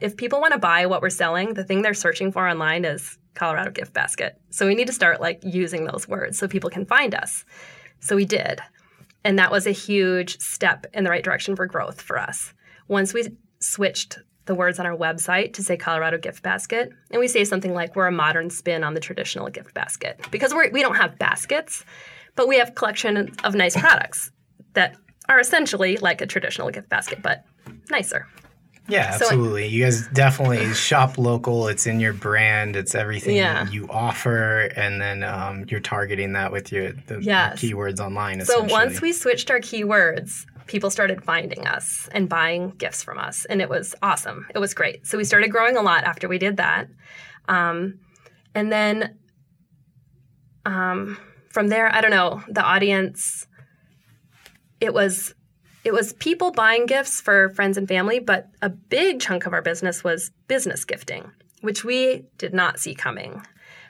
If 0.00 0.16
people 0.16 0.40
want 0.40 0.52
to 0.52 0.58
buy 0.58 0.86
what 0.86 1.02
we're 1.02 1.10
selling, 1.10 1.54
the 1.54 1.64
thing 1.64 1.82
they're 1.82 1.94
searching 1.94 2.30
for 2.30 2.48
online 2.48 2.84
is 2.84 3.18
Colorado 3.34 3.70
gift 3.70 3.92
basket. 3.92 4.40
So 4.50 4.66
we 4.66 4.74
need 4.74 4.86
to 4.86 4.92
start 4.92 5.20
like 5.20 5.40
using 5.42 5.84
those 5.84 6.06
words 6.08 6.38
so 6.38 6.46
people 6.46 6.70
can 6.70 6.86
find 6.86 7.14
us. 7.14 7.44
So 8.00 8.16
we 8.16 8.24
did. 8.24 8.60
And 9.24 9.38
that 9.38 9.50
was 9.50 9.66
a 9.66 9.72
huge 9.72 10.38
step 10.38 10.86
in 10.94 11.04
the 11.04 11.10
right 11.10 11.24
direction 11.24 11.56
for 11.56 11.66
growth 11.66 12.00
for 12.00 12.18
us. 12.18 12.52
Once 12.86 13.12
we 13.12 13.28
switched 13.60 14.18
the 14.44 14.54
words 14.54 14.78
on 14.78 14.86
our 14.86 14.96
website 14.96 15.52
to 15.54 15.62
say 15.62 15.76
Colorado 15.76 16.16
gift 16.16 16.42
basket, 16.42 16.90
and 17.10 17.20
we 17.20 17.28
say 17.28 17.44
something 17.44 17.74
like 17.74 17.94
we're 17.96 18.06
a 18.06 18.12
modern 18.12 18.50
spin 18.50 18.84
on 18.84 18.94
the 18.94 19.00
traditional 19.00 19.48
gift 19.50 19.74
basket 19.74 20.20
because 20.30 20.54
we're, 20.54 20.70
we 20.70 20.80
don't 20.80 20.96
have 20.96 21.18
baskets, 21.18 21.84
but 22.36 22.48
we 22.48 22.56
have 22.56 22.74
collection 22.74 23.30
of 23.44 23.54
nice 23.54 23.76
products 23.76 24.30
that 24.74 24.96
are 25.28 25.40
essentially 25.40 25.96
like 25.98 26.20
a 26.20 26.26
traditional 26.26 26.70
gift 26.70 26.88
basket, 26.88 27.20
but 27.20 27.44
nicer. 27.90 28.26
Yeah, 28.88 29.10
absolutely. 29.12 29.64
So, 29.64 29.68
you 29.68 29.84
guys 29.84 30.08
definitely 30.08 30.72
shop 30.74 31.18
local. 31.18 31.68
It's 31.68 31.86
in 31.86 32.00
your 32.00 32.14
brand. 32.14 32.74
It's 32.74 32.94
everything 32.94 33.36
yeah. 33.36 33.68
you 33.68 33.86
offer, 33.88 34.70
and 34.76 35.00
then 35.00 35.22
um, 35.22 35.66
you're 35.68 35.80
targeting 35.80 36.32
that 36.32 36.50
with 36.50 36.72
your 36.72 36.92
the, 36.92 37.20
yes. 37.20 37.60
keywords 37.60 38.00
online. 38.00 38.44
So 38.44 38.64
once 38.64 39.02
we 39.02 39.12
switched 39.12 39.50
our 39.50 39.60
keywords, 39.60 40.46
people 40.66 40.90
started 40.90 41.22
finding 41.22 41.66
us 41.66 42.08
and 42.12 42.28
buying 42.28 42.70
gifts 42.70 43.02
from 43.02 43.18
us, 43.18 43.44
and 43.44 43.60
it 43.60 43.68
was 43.68 43.94
awesome. 44.02 44.46
It 44.54 44.58
was 44.58 44.72
great. 44.72 45.06
So 45.06 45.18
we 45.18 45.24
started 45.24 45.48
growing 45.48 45.76
a 45.76 45.82
lot 45.82 46.04
after 46.04 46.26
we 46.26 46.38
did 46.38 46.56
that, 46.56 46.88
um, 47.46 47.98
and 48.54 48.72
then 48.72 49.18
um, 50.64 51.18
from 51.50 51.68
there, 51.68 51.94
I 51.94 52.00
don't 52.00 52.10
know. 52.10 52.42
The 52.48 52.62
audience, 52.62 53.46
it 54.80 54.94
was 54.94 55.34
it 55.88 55.94
was 55.94 56.12
people 56.12 56.50
buying 56.50 56.84
gifts 56.84 57.18
for 57.18 57.48
friends 57.48 57.78
and 57.78 57.88
family, 57.88 58.18
but 58.18 58.50
a 58.60 58.68
big 58.68 59.20
chunk 59.20 59.46
of 59.46 59.54
our 59.54 59.62
business 59.62 60.04
was 60.04 60.30
business 60.46 60.84
gifting, 60.84 61.32
which 61.62 61.82
we 61.82 62.26
did 62.36 62.52
not 62.52 62.78
see 62.78 62.94
coming. 62.94 63.40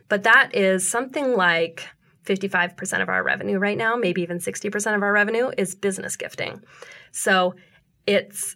But 0.09 0.23
that 0.23 0.55
is 0.55 0.89
something 0.89 1.35
like 1.35 1.89
55% 2.25 3.03
of 3.03 3.09
our 3.09 3.25
revenue 3.25 3.59
right 3.59 3.77
now, 3.77 3.97
maybe 3.97 4.23
even 4.23 4.39
60% 4.39 4.95
of 4.95 5.03
our 5.03 5.13
revenue 5.13 5.51
is 5.59 5.75
business 5.75 6.15
gifting. 6.15 6.63
So 7.11 7.57
it's 8.07 8.55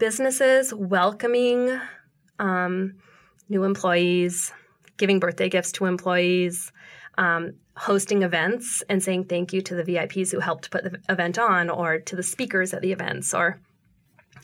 businesses 0.00 0.74
welcoming 0.74 1.80
um, 2.40 2.94
new 3.48 3.62
employees, 3.62 4.52
giving 4.96 5.20
birthday 5.20 5.48
gifts 5.48 5.70
to 5.72 5.84
employees, 5.86 6.72
um, 7.18 7.52
hosting 7.80 8.22
events 8.22 8.82
and 8.90 9.02
saying 9.02 9.24
thank 9.24 9.54
you 9.54 9.62
to 9.62 9.74
the 9.74 9.82
VIPs 9.82 10.30
who 10.30 10.38
helped 10.38 10.70
put 10.70 10.84
the 10.84 11.00
event 11.08 11.38
on, 11.38 11.70
or 11.70 11.98
to 11.98 12.14
the 12.14 12.22
speakers 12.22 12.74
at 12.74 12.82
the 12.82 12.92
events, 12.92 13.32
or 13.32 13.58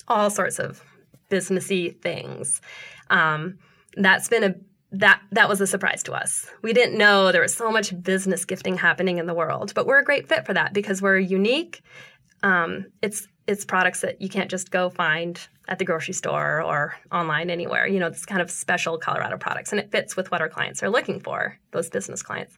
all 0.09 0.31
sorts 0.31 0.59
of 0.59 0.83
businessy 1.31 2.01
things. 2.01 2.63
Um, 3.11 3.59
that's 3.97 4.29
been 4.29 4.43
a 4.43 4.55
that 4.93 5.21
that 5.33 5.51
was 5.51 5.61
a 5.61 5.67
surprise 5.67 6.03
to 6.05 6.13
us. 6.13 6.51
We 6.63 6.73
didn't 6.73 6.97
know 6.97 7.31
there 7.31 7.43
was 7.43 7.55
so 7.55 7.71
much 7.71 8.01
business 8.03 8.47
gifting 8.47 8.79
happening 8.79 9.19
in 9.19 9.27
the 9.27 9.35
world, 9.35 9.75
but 9.75 9.87
we're 9.87 9.99
a 9.99 10.05
great 10.05 10.27
fit 10.29 10.47
for 10.47 10.55
that 10.55 10.73
because 10.73 11.03
we're 11.03 11.19
unique. 11.19 11.83
Um, 12.43 12.87
it's 13.03 13.29
it's 13.47 13.67
products 13.67 14.01
that 14.01 14.23
you 14.23 14.31
can't 14.31 14.51
just 14.51 14.71
go 14.71 14.89
find 14.89 15.47
at 15.69 15.79
the 15.79 15.85
grocery 15.85 16.15
store 16.15 16.63
or 16.63 16.95
online 17.13 17.51
anywhere. 17.51 17.87
You 17.87 18.01
know, 18.01 18.07
it's 18.07 18.25
kind 18.25 18.41
of 18.41 18.51
special 18.51 18.97
Colorado 18.97 19.37
products, 19.37 19.73
and 19.73 19.81
it 19.81 19.91
fits 19.91 20.17
with 20.17 20.31
what 20.31 20.41
our 20.41 20.49
clients 20.49 20.83
are 20.83 20.89
looking 20.89 21.21
for. 21.21 21.59
Those 21.73 21.91
business 21.91 22.23
clients. 22.23 22.57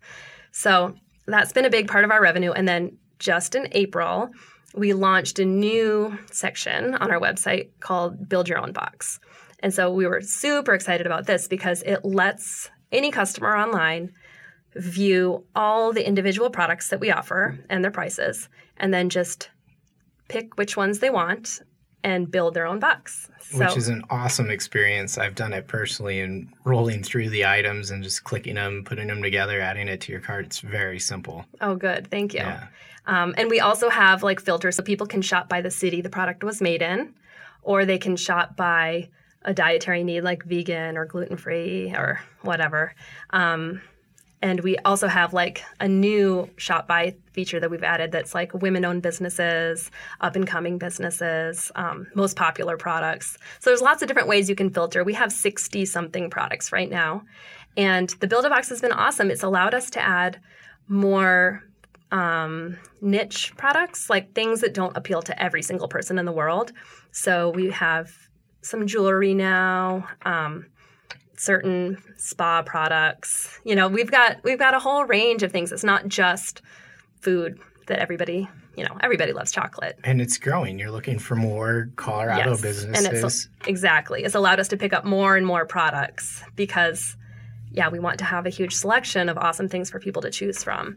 So 0.59 0.97
that's 1.27 1.53
been 1.53 1.67
a 1.67 1.71
big 1.71 1.87
part 1.87 2.05
of 2.05 2.11
our 2.11 2.21
revenue. 2.21 2.51
And 2.51 2.67
then 2.67 2.99
just 3.21 3.55
in 3.55 3.69
April, 3.71 4.31
we 4.75 4.93
launched 4.93 5.39
a 5.39 5.45
new 5.45 6.19
section 6.33 6.97
on 6.97 7.13
our 7.13 7.21
website 7.21 7.69
called 7.79 8.29
Build 8.29 8.49
Your 8.49 8.59
Own 8.59 8.73
Box. 8.73 9.21
And 9.61 9.73
so 9.73 9.93
we 9.93 10.05
were 10.05 10.21
super 10.21 10.75
excited 10.75 11.07
about 11.07 11.27
this 11.27 11.47
because 11.47 11.83
it 11.83 12.05
lets 12.05 12.71
any 12.91 13.13
customer 13.13 13.57
online 13.57 14.13
view 14.75 15.45
all 15.55 15.93
the 15.93 16.05
individual 16.05 16.51
products 16.51 16.89
that 16.89 16.99
we 16.99 17.13
offer 17.13 17.57
and 17.71 17.85
their 17.85 17.93
prices, 17.93 18.49
and 18.79 18.93
then 18.93 19.11
just 19.11 19.51
pick 20.27 20.59
which 20.59 20.77
ones 20.77 20.99
they 20.99 21.11
want 21.11 21.61
and 22.05 22.31
build 22.31 22.55
their 22.55 22.67
own 22.67 22.79
box. 22.79 23.29
So, 23.41 23.59
Which 23.59 23.77
is 23.77 23.89
an 23.89 24.05
awesome 24.11 24.51
experience. 24.51 25.17
I've 25.17 25.35
done 25.35 25.53
it 25.53 25.67
personally 25.67 26.21
and 26.21 26.49
rolling 26.65 27.03
through 27.03 27.31
the 27.31 27.47
items 27.47 27.91
and 27.91 28.03
just 28.03 28.25
clicking 28.25 28.57
them, 28.57 28.85
putting 28.85 29.07
them 29.07 29.23
together, 29.23 29.61
adding 29.61 29.89
it 29.89 30.01
to 30.03 30.13
your 30.13 30.21
cart. 30.21 30.47
It's 30.47 30.61
very 30.61 30.99
simple. 30.99 31.47
Oh, 31.61 31.75
good. 31.75 32.09
Thank 32.11 32.35
you. 32.35 32.41
Yeah. 32.41 32.67
Um, 33.07 33.35
and 33.39 33.49
we 33.49 33.61
also 33.61 33.89
have 33.89 34.23
like 34.23 34.39
filters 34.39 34.77
so 34.77 34.83
people 34.83 35.07
can 35.07 35.23
shop 35.23 35.49
by 35.49 35.63
the 35.63 35.71
city 35.71 36.03
the 36.03 36.11
product 36.11 36.45
was 36.45 36.61
made 36.61 36.83
in, 36.83 37.15
or 37.63 37.87
they 37.87 37.99
can 37.99 38.17
shop 38.17 38.55
by 38.55 39.09
a 39.43 39.55
dietary 39.55 40.05
need 40.05 40.21
like 40.21 40.45
vegan 40.45 40.99
or 40.99 41.07
gluten 41.07 41.39
free 41.39 41.91
or 41.97 42.21
whatever. 42.43 42.95
Um, 43.31 43.81
and 44.41 44.61
we 44.61 44.77
also 44.79 45.09
have 45.09 45.35
like 45.35 45.63
a 45.81 45.89
new 45.89 46.49
shop 46.57 46.87
by 46.87 47.15
feature 47.33 47.59
that 47.59 47.71
we've 47.71 47.83
added 47.83 48.13
that's 48.13 48.35
like 48.35 48.55
women 48.55 48.85
owned 48.85 49.03
businesses, 49.03 49.91
up 50.21 50.37
and 50.37 50.47
coming 50.47 50.79
businesses, 50.79 51.73
um, 51.75 52.07
most 52.15 52.37
popular 52.37 52.77
products. 52.77 53.37
So 53.59 53.71
there's 53.71 53.83
lots 53.83 54.01
of 54.03 54.09
different 54.09 54.29
ways 54.29 54.49
you 54.49 54.55
can 54.55 54.71
filter. 54.71 55.03
We 55.03 55.15
have 55.15 55.33
60 55.33 55.85
something 55.87 56.31
products 56.31 56.71
right 56.71 56.89
now. 56.89 57.23
And 57.77 58.11
the 58.21 58.27
Build 58.27 58.45
a 58.45 58.51
Box 58.51 58.69
has 58.69 58.81
been 58.81 58.93
awesome. 58.93 59.31
It's 59.31 59.43
allowed 59.43 59.75
us 59.75 59.91
to 59.91 60.01
add 60.01 60.41
more 60.87 61.65
um, 62.13 62.77
niche 63.01 63.53
products, 63.57 64.09
like 64.09 64.35
things 64.35 64.61
that 64.61 64.73
don't 64.73 64.97
appeal 64.97 65.21
to 65.23 65.43
every 65.43 65.63
single 65.63 65.89
person 65.89 66.19
in 66.19 66.25
the 66.25 66.33
world. 66.33 66.73
So 67.11 67.51
we 67.51 67.71
have 67.71 68.13
some 68.63 68.87
jewelry 68.87 69.35
now. 69.35 70.09
Um, 70.23 70.67
certain 71.39 71.97
spa 72.17 72.63
products. 72.63 73.59
You 73.65 73.75
know, 73.75 73.89
we've 73.89 74.11
got 74.11 74.43
we've 74.45 74.59
got 74.59 74.75
a 74.75 74.79
whole 74.79 75.05
range 75.05 75.43
of 75.43 75.53
things. 75.53 75.73
It's 75.73 75.85
not 75.85 76.09
just 76.09 76.63
food 77.21 77.59
that 77.87 77.99
everybody 77.99 78.49
you 78.77 78.85
know 78.85 78.97
everybody 79.01 79.33
loves 79.33 79.51
chocolate 79.51 79.99
and 80.05 80.21
it's 80.21 80.39
growing 80.39 80.79
you're 80.79 80.91
looking 80.91 81.19
for 81.19 81.35
more 81.35 81.91
colorado 81.97 82.51
yes. 82.51 82.61
businesses 82.61 83.05
and 83.07 83.17
it's 83.17 83.49
exactly 83.67 84.23
it's 84.23 84.37
allowed 84.37 84.61
us 84.61 84.69
to 84.69 84.77
pick 84.77 84.93
up 84.93 85.05
more 85.05 85.37
and 85.37 85.45
more 85.45 85.67
products 85.67 86.45
because 86.55 87.17
yeah 87.73 87.89
we 87.89 87.99
want 87.99 88.19
to 88.19 88.25
have 88.25 88.47
a 88.47 88.51
huge 88.51 88.73
selection 88.73 89.29
of 89.29 89.37
awesome 89.37 89.69
things 89.69 89.91
for 89.91 89.99
people 89.99 90.23
to 90.23 90.31
choose 90.31 90.63
from 90.63 90.97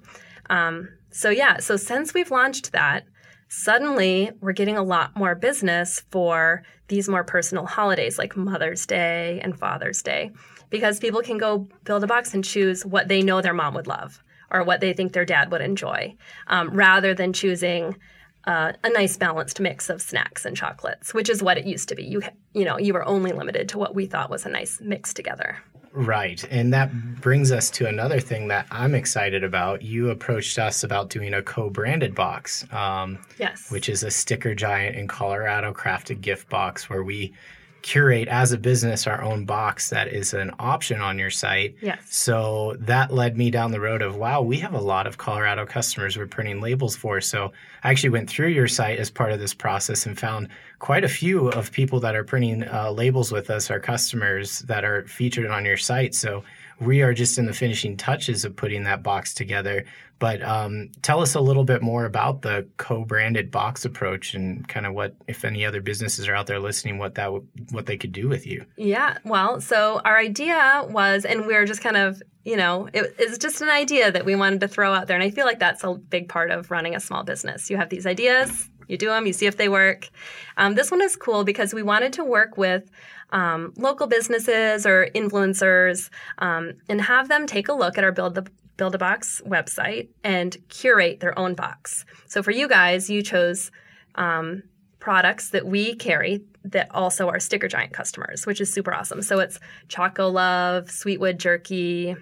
um, 0.51 0.89
so 1.10 1.29
yeah 1.29 1.57
so 1.57 1.75
since 1.75 2.13
we've 2.13 2.29
launched 2.29 2.71
that 2.71 3.05
suddenly 3.51 4.31
we're 4.39 4.53
getting 4.53 4.77
a 4.77 4.84
lot 4.84 5.13
more 5.17 5.36
business 5.36 6.05
for 6.10 6.63
these 6.88 7.10
more 7.10 7.25
personal 7.25 7.65
holidays 7.65 8.17
like 8.17 8.38
Mother's 8.38 8.86
Day 8.86 9.41
and 9.43 9.60
Father's 9.60 10.01
Day 10.01 10.31
because 10.70 11.01
people 11.01 11.22
can 11.22 11.38
go 11.38 11.67
build 11.84 12.01
a 12.01 12.08
box 12.08 12.34
and 12.34 12.46
choose 12.46 12.86
what 12.86 13.10
they 13.10 13.22
know 13.22 13.41
their 13.41 13.53
mom 13.53 13.74
would 13.74 13.88
love 13.88 14.24
or 14.51 14.63
what 14.63 14.79
they 14.79 14.93
think 14.93 15.12
their 15.12 15.25
dad 15.25 15.51
would 15.51 15.60
enjoy 15.60 16.15
um, 16.48 16.70
rather 16.70 17.13
than 17.13 17.34
choosing 17.34 17.98
uh, 18.46 18.72
a 18.86 18.89
nice 18.89 19.17
balanced 19.17 19.60
mix 19.60 19.89
of 19.89 20.01
snacks 20.01 20.46
and 20.46 20.55
chocolates, 20.55 21.13
which 21.13 21.29
is 21.29 21.43
what 21.43 21.58
it 21.58 21.65
used 21.65 21.89
to 21.89 21.96
be. 21.96 22.05
You 22.05 22.22
you 22.53 22.63
know 22.63 22.79
you 22.79 22.93
were 22.93 23.05
only 23.05 23.34
limited 23.34 23.67
to 23.70 23.77
what 23.77 23.93
we 23.93 24.05
thought 24.05 24.29
was 24.29 24.46
a 24.46 24.50
nice 24.50 24.79
mix 24.79 25.13
together. 25.13 25.58
Right. 25.93 26.43
And 26.50 26.74
that 26.74 27.21
brings 27.21 27.51
us 27.51 27.69
to 27.71 27.88
another 27.88 28.19
thing 28.19 28.48
that 28.48 28.65
I'm 28.71 28.95
excited 28.95 29.43
about. 29.43 29.81
You 29.81 30.10
approached 30.10 30.57
us 30.57 30.83
about 30.83 31.10
doing 31.10 31.33
a 31.33 31.41
co 31.41 31.69
branded 31.69 32.15
box. 32.15 32.65
Um, 32.71 33.19
yes. 33.38 33.69
Which 33.71 33.89
is 33.89 34.03
a 34.03 34.12
Sticker 34.12 34.55
Giant 34.55 34.95
in 34.95 35.07
Colorado 35.07 35.74
crafted 35.74 36.21
gift 36.21 36.50
box 36.50 36.89
where 36.89 37.03
we 37.03 37.33
curate 37.81 38.27
as 38.27 38.51
a 38.51 38.57
business 38.57 39.07
our 39.07 39.21
own 39.21 39.45
box 39.45 39.89
that 39.89 40.07
is 40.07 40.33
an 40.33 40.51
option 40.59 41.01
on 41.01 41.17
your 41.17 41.29
site. 41.29 41.75
Yes. 41.81 42.01
So 42.09 42.75
that 42.79 43.13
led 43.13 43.38
me 43.38 43.51
down 43.51 43.71
the 43.71 43.79
road 43.79 44.01
of 44.01 44.15
wow, 44.15 44.41
we 44.41 44.57
have 44.57 44.73
a 44.73 44.81
lot 44.81 45.07
of 45.07 45.17
Colorado 45.17 45.65
customers 45.65 46.17
we're 46.17 46.27
printing 46.27 46.61
labels 46.61 46.95
for. 46.95 47.21
So 47.21 47.51
I 47.83 47.91
actually 47.91 48.09
went 48.09 48.29
through 48.29 48.50
your 48.50 48.67
site 48.67 49.00
as 49.00 49.09
part 49.09 49.31
of 49.31 49.39
this 49.39 49.53
process 49.53 50.05
and 50.05 50.17
found 50.17 50.50
quite 50.79 51.03
a 51.03 51.09
few 51.09 51.50
of 51.50 51.71
people 51.71 52.00
that 52.01 52.15
are 52.15 52.23
printing 52.23 52.67
uh, 52.67 52.91
labels 52.91 53.31
with 53.31 53.50
us, 53.50 53.69
our 53.71 53.79
customers 53.79 54.59
that 54.59 54.83
are 54.83 55.05
featured 55.07 55.50
on 55.50 55.65
your 55.65 55.77
site. 55.77 56.15
So 56.15 56.43
we 56.81 57.01
are 57.01 57.13
just 57.13 57.38
in 57.38 57.45
the 57.45 57.53
finishing 57.53 57.95
touches 57.95 58.43
of 58.43 58.55
putting 58.55 58.83
that 58.83 59.03
box 59.03 59.33
together. 59.33 59.85
But 60.17 60.43
um, 60.43 60.89
tell 61.01 61.21
us 61.21 61.33
a 61.33 61.41
little 61.41 61.63
bit 61.63 61.81
more 61.81 62.05
about 62.05 62.41
the 62.43 62.67
co-branded 62.77 63.50
box 63.50 63.85
approach 63.85 64.35
and 64.35 64.67
kind 64.67 64.85
of 64.85 64.93
what, 64.93 65.15
if 65.27 65.43
any 65.43 65.65
other 65.65 65.81
businesses 65.81 66.27
are 66.27 66.35
out 66.35 66.45
there 66.45 66.59
listening, 66.59 67.00
what 67.00 67.15
that 67.15 67.25
w- 67.25 67.47
what 67.71 67.88
they 67.88 67.97
could 67.97 68.11
do 68.11 68.27
with 68.27 68.45
you. 68.45 68.65
Yeah, 68.77 69.17
well, 69.23 69.61
so 69.61 70.00
our 70.05 70.17
idea 70.17 70.85
was, 70.89 71.25
and 71.25 71.47
we 71.47 71.55
are 71.55 71.65
just 71.65 71.81
kind 71.81 71.97
of, 71.97 72.21
you 72.45 72.55
know, 72.55 72.88
it, 72.93 73.15
it's 73.17 73.39
just 73.39 73.61
an 73.61 73.69
idea 73.69 74.11
that 74.11 74.25
we 74.25 74.35
wanted 74.35 74.59
to 74.61 74.67
throw 74.67 74.93
out 74.93 75.07
there, 75.07 75.15
and 75.15 75.23
I 75.23 75.31
feel 75.31 75.45
like 75.45 75.59
that's 75.59 75.83
a 75.83 75.93
big 75.93 76.29
part 76.29 76.51
of 76.51 76.69
running 76.69 76.95
a 76.95 77.00
small 77.00 77.23
business. 77.23 77.71
You 77.71 77.77
have 77.77 77.89
these 77.89 78.05
ideas, 78.05 78.69
you 78.91 78.98
do 78.98 79.07
them, 79.07 79.25
you 79.25 79.33
see 79.33 79.48
if 79.48 79.57
they 79.57 79.69
work. 79.69 80.10
Um, 80.57 80.75
this 80.75 80.91
one 80.91 81.01
is 81.01 81.15
cool 81.15 81.43
because 81.43 81.74
we 81.74 81.81
wanted 81.81 82.13
to 82.13 82.24
work 82.24 82.57
with 82.57 82.89
um, 83.31 83.74
local 83.77 84.07
businesses 84.07 84.86
or 84.86 85.07
influencers 85.15 86.10
um, 86.39 86.74
and 86.89 87.01
have 87.01 87.29
them 87.29 87.48
take 87.48 87.69
a 87.69 87.74
look 87.74 87.98
at 87.98 88.03
our 88.03 88.12
build 88.12 88.36
the 88.36 88.45
Build 88.77 88.95
a 88.95 88.98
Box 88.98 89.41
website 89.45 90.10
and 90.24 90.57
curate 90.69 91.19
their 91.19 91.38
own 91.38 91.53
box. 91.53 92.03
So 92.27 92.41
for 92.41 92.50
you 92.50 92.67
guys, 92.67 93.12
you 93.12 93.21
chose 93.21 93.69
um, 94.15 94.63
products 95.00 95.50
that 95.50 95.67
we 95.67 95.93
carry 95.95 96.41
that 96.63 96.88
also 96.89 97.27
are 97.27 97.39
Sticker 97.39 97.67
Giant 97.67 97.93
customers, 97.93 98.48
which 98.48 98.60
is 98.60 98.74
super 98.74 98.91
awesome. 98.91 99.21
So 99.21 99.39
it's 99.39 99.60
Chocolove, 99.88 100.89
Sweetwood 100.89 101.38
Jerky, 101.38 102.15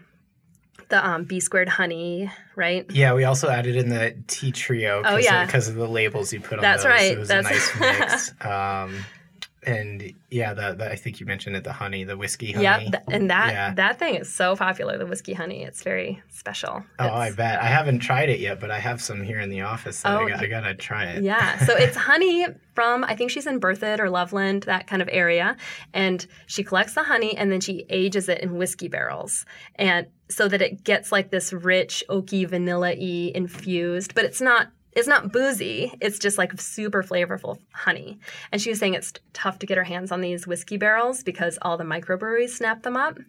the 0.89 1.05
um, 1.08 1.24
Bee 1.24 1.39
Squared 1.39 1.69
honey, 1.69 2.29
right? 2.55 2.86
Yeah, 2.91 3.13
we 3.13 3.24
also 3.24 3.50
added 3.50 3.75
in 3.75 3.89
the 3.89 4.15
tea 4.27 4.51
trio 4.51 5.01
Oh, 5.05 5.17
yeah. 5.17 5.46
because 5.46 5.67
of 5.67 5.75
the 5.75 5.88
labels 5.88 6.34
you 6.34 6.41
put 6.41 6.58
on 6.60 6.62
That's 6.62 6.84
those. 6.84 6.89
right. 6.91 7.12
It 7.12 7.19
was 7.19 7.27
That's- 7.29 7.75
a 7.75 7.79
nice 7.79 8.00
mix. 8.00 8.46
Um, 8.46 9.05
and 9.62 10.13
yeah, 10.31 10.53
the, 10.53 10.74
the 10.74 10.89
I 10.89 10.96
think 10.96 11.19
you 11.19 11.25
mentioned 11.25 11.58
it, 11.58 11.65
the 11.65 11.74
honey, 11.74 12.05
the 12.05 12.15
whiskey 12.15 12.53
honey. 12.53 12.63
Yep, 12.63 12.79
th- 12.79 12.93
and 13.12 13.29
that 13.29 13.51
Yeah. 13.51 13.74
that 13.74 14.00
thing 14.00 14.15
is 14.15 14.34
so 14.34 14.55
popular, 14.55 14.98
the 14.98 15.05
whiskey 15.05 15.34
honey. 15.34 15.63
It's 15.63 15.84
very 15.84 16.24
special. 16.29 16.81
Oh, 16.98 17.10
I 17.10 17.31
bet. 17.34 17.60
I 17.60 17.65
haven't 17.65 18.00
tried 18.00 18.29
it 18.29 18.39
yet, 18.39 18.62
but 18.62 18.72
I 18.72 18.79
have 18.79 19.01
some 19.01 19.22
here 19.22 19.39
in 19.41 19.50
the 19.50 19.62
office. 19.62 20.01
That 20.03 20.13
Oh, 20.15 20.25
I, 20.25 20.29
got, 20.29 20.39
I 20.43 20.48
gotta 20.48 20.75
try 20.75 21.05
it. 21.08 21.24
Yeah, 21.24 21.58
so 21.65 21.75
it's 21.75 21.98
honey 22.12 22.48
from 22.74 23.03
I 23.03 23.15
think 23.17 23.31
she's 23.31 23.46
in 23.48 23.60
Berthoud 23.60 24.00
or 24.00 24.10
Loveland, 24.10 24.63
that 24.63 24.88
kind 24.88 25.01
of 25.01 25.10
area, 25.12 25.58
and 25.93 26.25
she 26.46 26.63
collects 26.63 26.93
the 26.93 27.03
honey 27.03 27.36
and 27.38 27.51
then 27.51 27.60
she 27.60 27.86
ages 27.89 28.29
it 28.29 28.39
in 28.39 28.55
whiskey 28.58 28.88
barrels, 28.88 29.46
and 29.75 30.08
so 30.29 30.48
that 30.48 30.62
it 30.62 30.83
gets 30.83 31.12
like 31.12 31.31
this 31.31 31.51
rich 31.53 32.03
oaky 32.09 32.48
vanilla-y 32.48 33.31
infused, 33.36 34.15
but 34.15 34.25
it's 34.25 34.41
not. 34.41 34.67
It's 34.93 35.07
not 35.07 35.31
boozy. 35.31 35.93
It's 36.01 36.17
just 36.17 36.39
like 36.39 36.59
super 36.59 37.03
flavorful 37.03 37.59
honey. 37.74 38.19
And 38.51 38.59
she 38.59 38.71
was 38.71 38.79
saying 38.79 38.95
it's 38.95 39.13
tough 39.33 39.59
to 39.59 39.67
get 39.67 39.77
her 39.77 39.83
hands 39.83 40.12
on 40.12 40.19
these 40.19 40.48
whiskey 40.48 40.77
barrels 40.77 41.21
because 41.21 41.59
all 41.62 41.77
the 41.77 41.83
microbreweries 41.83 42.50
snap 42.50 42.81
them 42.81 42.98
up. 42.98 43.19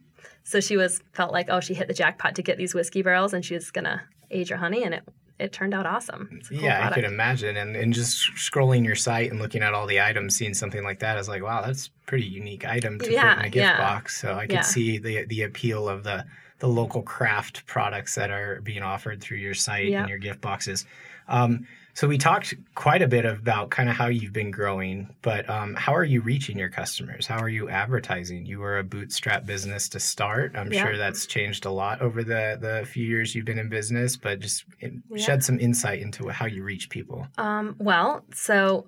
So 0.42 0.60
she 0.60 0.78
was 0.78 1.02
felt 1.12 1.32
like 1.32 1.48
oh 1.50 1.60
she 1.60 1.74
hit 1.74 1.86
the 1.86 1.94
jackpot 1.94 2.34
to 2.36 2.42
get 2.42 2.56
these 2.56 2.74
whiskey 2.74 3.02
barrels 3.02 3.34
and 3.34 3.44
she 3.44 3.54
was 3.54 3.70
gonna 3.70 4.02
age 4.30 4.48
her 4.48 4.56
honey 4.56 4.84
and 4.84 4.94
it 4.94 5.02
it 5.38 5.52
turned 5.52 5.74
out 5.74 5.84
awesome. 5.86 6.30
It's 6.32 6.50
a 6.50 6.54
cool 6.54 6.62
yeah, 6.62 6.78
product. 6.78 6.98
I 6.98 7.00
could 7.02 7.12
imagine. 7.12 7.56
And, 7.58 7.76
and 7.76 7.92
just 7.92 8.30
scrolling 8.36 8.84
your 8.84 8.94
site 8.96 9.30
and 9.30 9.38
looking 9.40 9.62
at 9.62 9.72
all 9.74 9.86
the 9.86 10.00
items, 10.00 10.36
seeing 10.36 10.54
something 10.54 10.82
like 10.82 10.98
that, 11.00 11.16
I 11.16 11.18
was 11.18 11.28
like, 11.28 11.42
wow, 11.42 11.62
that's 11.62 11.86
a 11.88 11.90
pretty 12.06 12.26
unique 12.26 12.66
item 12.66 12.98
to 13.00 13.10
Yeah, 13.12 13.34
put 13.34 13.40
in 13.40 13.44
a 13.46 13.50
gift 13.50 13.64
yeah. 13.66 13.76
box. 13.78 14.18
So 14.20 14.34
I 14.34 14.42
could 14.46 14.52
Yeah. 14.56 14.60
see 14.62 14.96
the 14.98 15.26
the 15.26 15.42
appeal 15.42 15.88
of 15.90 16.04
the 16.04 16.24
the 16.60 16.68
local 16.68 17.02
craft 17.02 17.66
products 17.66 18.14
that 18.14 18.30
are 18.30 18.60
being 18.62 18.82
offered 18.82 19.20
through 19.20 19.38
your 19.38 19.54
site 19.54 19.88
Yeah. 19.88 20.00
and 20.00 20.08
your 20.08 20.18
gift 20.18 20.40
boxes. 20.40 20.86
Um, 21.28 21.66
so 21.94 22.06
we 22.06 22.18
talked 22.18 22.54
quite 22.74 23.02
a 23.02 23.08
bit 23.08 23.24
about 23.24 23.70
kind 23.70 23.88
of 23.88 23.96
how 23.96 24.06
you've 24.06 24.32
been 24.32 24.50
growing, 24.50 25.14
but 25.22 25.48
um, 25.50 25.74
how 25.74 25.94
are 25.94 26.04
you 26.04 26.20
reaching 26.20 26.56
your 26.58 26.68
customers? 26.68 27.26
How 27.26 27.38
are 27.38 27.48
you 27.48 27.68
advertising? 27.68 28.46
You 28.46 28.60
were 28.60 28.78
a 28.78 28.84
bootstrap 28.84 29.44
business 29.44 29.88
to 29.90 30.00
start. 30.00 30.52
I'm 30.54 30.72
Yeah. 30.72 30.84
sure 30.84 30.96
that's 30.96 31.26
changed 31.26 31.66
a 31.66 31.70
lot 31.70 32.00
over 32.00 32.22
the 32.22 32.56
the 32.60 32.86
few 32.86 33.04
years 33.04 33.34
you've 33.34 33.44
been 33.44 33.58
in 33.58 33.68
business, 33.68 34.16
but 34.16 34.38
just 34.40 34.64
Yeah. 34.80 34.90
shed 35.16 35.44
some 35.44 35.58
insight 35.58 36.00
into 36.00 36.28
how 36.28 36.46
you 36.46 36.62
reach 36.62 36.88
people. 36.90 37.26
Um, 37.38 37.74
well, 37.78 38.24
so 38.32 38.86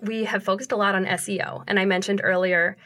we 0.00 0.24
have 0.24 0.44
focused 0.44 0.70
a 0.72 0.76
lot 0.76 0.94
on 0.94 1.06
SEO, 1.06 1.64
and 1.66 1.78
I 1.80 1.86
mentioned 1.86 2.20
earlier 2.22 2.76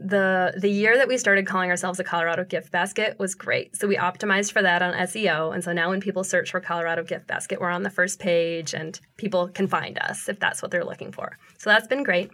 the 0.00 0.54
the 0.56 0.70
year 0.70 0.96
that 0.96 1.08
we 1.08 1.18
started 1.18 1.46
calling 1.46 1.68
ourselves 1.70 2.00
a 2.00 2.04
Colorado 2.04 2.44
gift 2.44 2.72
basket 2.72 3.18
was 3.18 3.34
great. 3.34 3.76
So 3.76 3.86
we 3.86 3.96
optimized 3.96 4.50
for 4.50 4.62
that 4.62 4.80
on 4.80 4.94
SEO, 4.94 5.52
and 5.52 5.62
so 5.62 5.72
now 5.72 5.90
when 5.90 6.00
people 6.00 6.24
search 6.24 6.50
for 6.50 6.60
Colorado 6.60 7.04
gift 7.04 7.26
basket, 7.26 7.60
we're 7.60 7.70
on 7.70 7.82
the 7.82 7.90
first 7.90 8.18
page, 8.18 8.72
and 8.72 8.98
people 9.18 9.48
can 9.48 9.66
find 9.66 9.98
us 9.98 10.28
if 10.28 10.40
that's 10.40 10.62
what 10.62 10.70
they're 10.70 10.84
looking 10.84 11.12
for. 11.12 11.36
So 11.58 11.68
that's 11.68 11.86
been 11.86 12.02
great. 12.02 12.30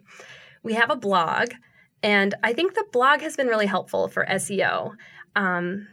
We 0.63 0.75
have 0.75 0.91
a 0.91 0.97
blog, 0.97 1.51
and 2.05 2.35
I 2.45 2.53
think 2.53 2.75
the 2.75 2.87
blog 2.93 3.21
has 3.21 3.37
been 3.37 3.49
really 3.49 3.67
helpful 3.67 4.07
for 4.09 4.25
SEO. 4.27 4.93
Um, 5.35 5.89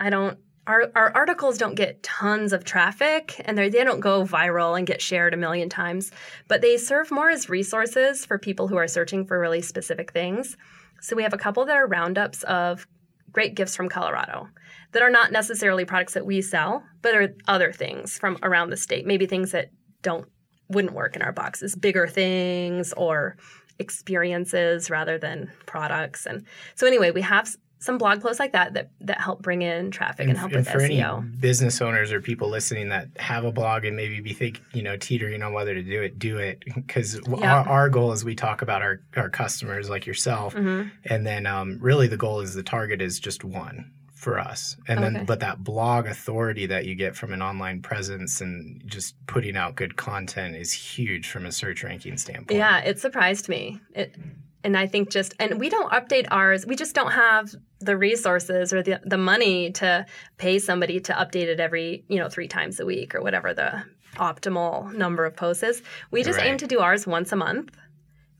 I 0.00 0.08
don't. 0.08 0.38
Our, 0.66 0.90
our 0.94 1.12
articles 1.16 1.58
don't 1.58 1.74
get 1.74 2.02
tons 2.02 2.52
of 2.52 2.64
traffic 2.64 3.40
and 3.44 3.58
they 3.58 3.70
don't 3.70 3.98
go 3.98 4.24
viral 4.24 4.78
and 4.78 4.86
get 4.86 5.02
shared 5.02 5.34
a 5.34 5.36
million 5.36 5.68
times, 5.68 6.12
but 6.46 6.60
they 6.60 6.76
serve 6.76 7.10
more 7.10 7.28
as 7.28 7.48
resources 7.48 8.24
for 8.24 8.38
people 8.38 8.68
who 8.68 8.76
are 8.76 8.86
searching 8.86 9.26
for 9.26 9.40
really 9.40 9.62
specific 9.62 10.12
things. 10.12 10.56
So 11.00 11.16
we 11.16 11.22
have 11.22 11.32
a 11.32 11.38
couple 11.38 11.64
that 11.66 11.76
are 11.76 11.86
roundups 11.86 12.42
of 12.44 12.86
great 13.32 13.54
gifts 13.54 13.76
from 13.76 13.88
Colorado 13.88 14.48
that 14.92 15.02
are 15.02 15.10
not 15.10 15.32
necessarily 15.32 15.84
products 15.84 16.14
that 16.14 16.26
we 16.26 16.42
sell, 16.42 16.82
but 17.02 17.14
are 17.14 17.34
other 17.46 17.72
things 17.72 18.18
from 18.18 18.38
around 18.42 18.70
the 18.70 18.76
state, 18.76 19.06
maybe 19.06 19.26
things 19.26 19.52
that 19.52 19.70
don't 20.02 20.26
wouldn't 20.68 20.94
work 20.94 21.16
in 21.16 21.22
our 21.22 21.32
boxes, 21.32 21.74
bigger 21.74 22.06
things 22.06 22.92
or 22.92 23.36
experiences 23.78 24.90
rather 24.90 25.18
than 25.18 25.50
products. 25.66 26.26
And 26.26 26.46
so 26.74 26.86
anyway, 26.86 27.10
we 27.10 27.22
have 27.22 27.56
some 27.80 27.98
blog 27.98 28.20
posts 28.22 28.38
like 28.38 28.52
that 28.52 28.74
that, 28.74 28.90
that 29.00 29.20
help 29.20 29.42
bring 29.42 29.62
in 29.62 29.90
traffic 29.90 30.28
and, 30.28 30.36
help 30.38 30.52
with 30.52 30.68
E 30.68 30.70
for 30.70 30.80
any 30.80 30.98
SEO. 30.98 31.40
business 31.40 31.80
owners 31.80 32.12
or 32.12 32.20
people 32.20 32.48
listening 32.48 32.90
that 32.90 33.08
have 33.18 33.44
a 33.44 33.50
blog 33.50 33.84
and 33.84 33.96
maybe 33.96 34.20
be 34.20 34.32
think 34.32 34.60
you 34.74 34.82
know 34.82 34.96
teetering 34.96 35.42
on 35.42 35.52
whether 35.52 35.74
to 35.74 35.82
do 35.82 36.02
it, 36.02 36.18
do 36.18 36.38
it 36.38 36.62
because 36.74 37.18
Yeah. 37.38 37.60
our, 37.60 37.68
our 37.68 37.88
goal 37.88 38.12
is 38.12 38.24
we 38.24 38.34
talk 38.36 38.62
about 38.62 38.82
our 38.82 39.00
our 39.16 39.28
customers 39.30 39.90
like 39.90 40.06
yourself, 40.06 40.54
Mhm. 40.54 40.90
and 41.06 41.26
then 41.26 41.46
um, 41.46 41.78
really 41.80 42.06
the 42.06 42.16
goal 42.18 42.40
is 42.40 42.54
the 42.54 42.62
target 42.62 43.00
is 43.02 43.18
just 43.18 43.44
one 43.44 43.90
for 44.14 44.38
us, 44.38 44.76
and 44.86 44.98
Okay. 45.02 45.14
then 45.14 45.24
but 45.24 45.40
that 45.40 45.64
blog 45.64 46.04
authority 46.04 46.66
that 46.66 46.84
you 46.84 46.94
get 46.94 47.16
from 47.16 47.32
an 47.32 47.40
online 47.40 47.80
presence 47.80 48.42
and 48.42 48.82
just 48.84 49.14
putting 49.26 49.56
out 49.56 49.76
good 49.76 49.96
content 49.96 50.54
is 50.54 50.70
huge 50.74 51.26
from 51.30 51.46
a 51.46 51.52
search 51.52 51.82
ranking 51.82 52.18
standpoint. 52.18 52.58
Yeah, 52.58 52.80
it 52.80 52.98
surprised 52.98 53.48
me. 53.48 53.80
It, 53.94 54.14
and 54.62 54.76
I 54.76 54.86
think 54.86 55.10
just 55.10 55.34
and 55.38 55.58
we 55.58 55.68
don't 55.68 55.90
update 55.92 56.26
ours. 56.30 56.66
We 56.66 56.76
just 56.76 56.94
don't 56.94 57.12
have 57.12 57.54
the 57.80 57.96
resources 57.96 58.72
or 58.72 58.82
the 58.82 59.00
the 59.04 59.18
money 59.18 59.70
to 59.72 60.06
pay 60.36 60.58
somebody 60.58 61.00
to 61.00 61.12
update 61.12 61.46
it 61.46 61.60
every 61.60 62.04
you 62.08 62.18
know 62.18 62.28
three 62.28 62.48
times 62.48 62.80
a 62.80 62.86
week 62.86 63.14
or 63.14 63.22
whatever 63.22 63.54
the 63.54 63.84
optimal 64.16 64.92
number 64.92 65.24
of 65.24 65.36
posts 65.36 65.62
is. 65.62 65.82
We 66.10 66.22
just 66.22 66.40
aim 66.40 66.58
to 66.58 66.66
do 66.66 66.80
ours 66.80 67.06
once 67.06 67.32
a 67.32 67.36
month, 67.36 67.76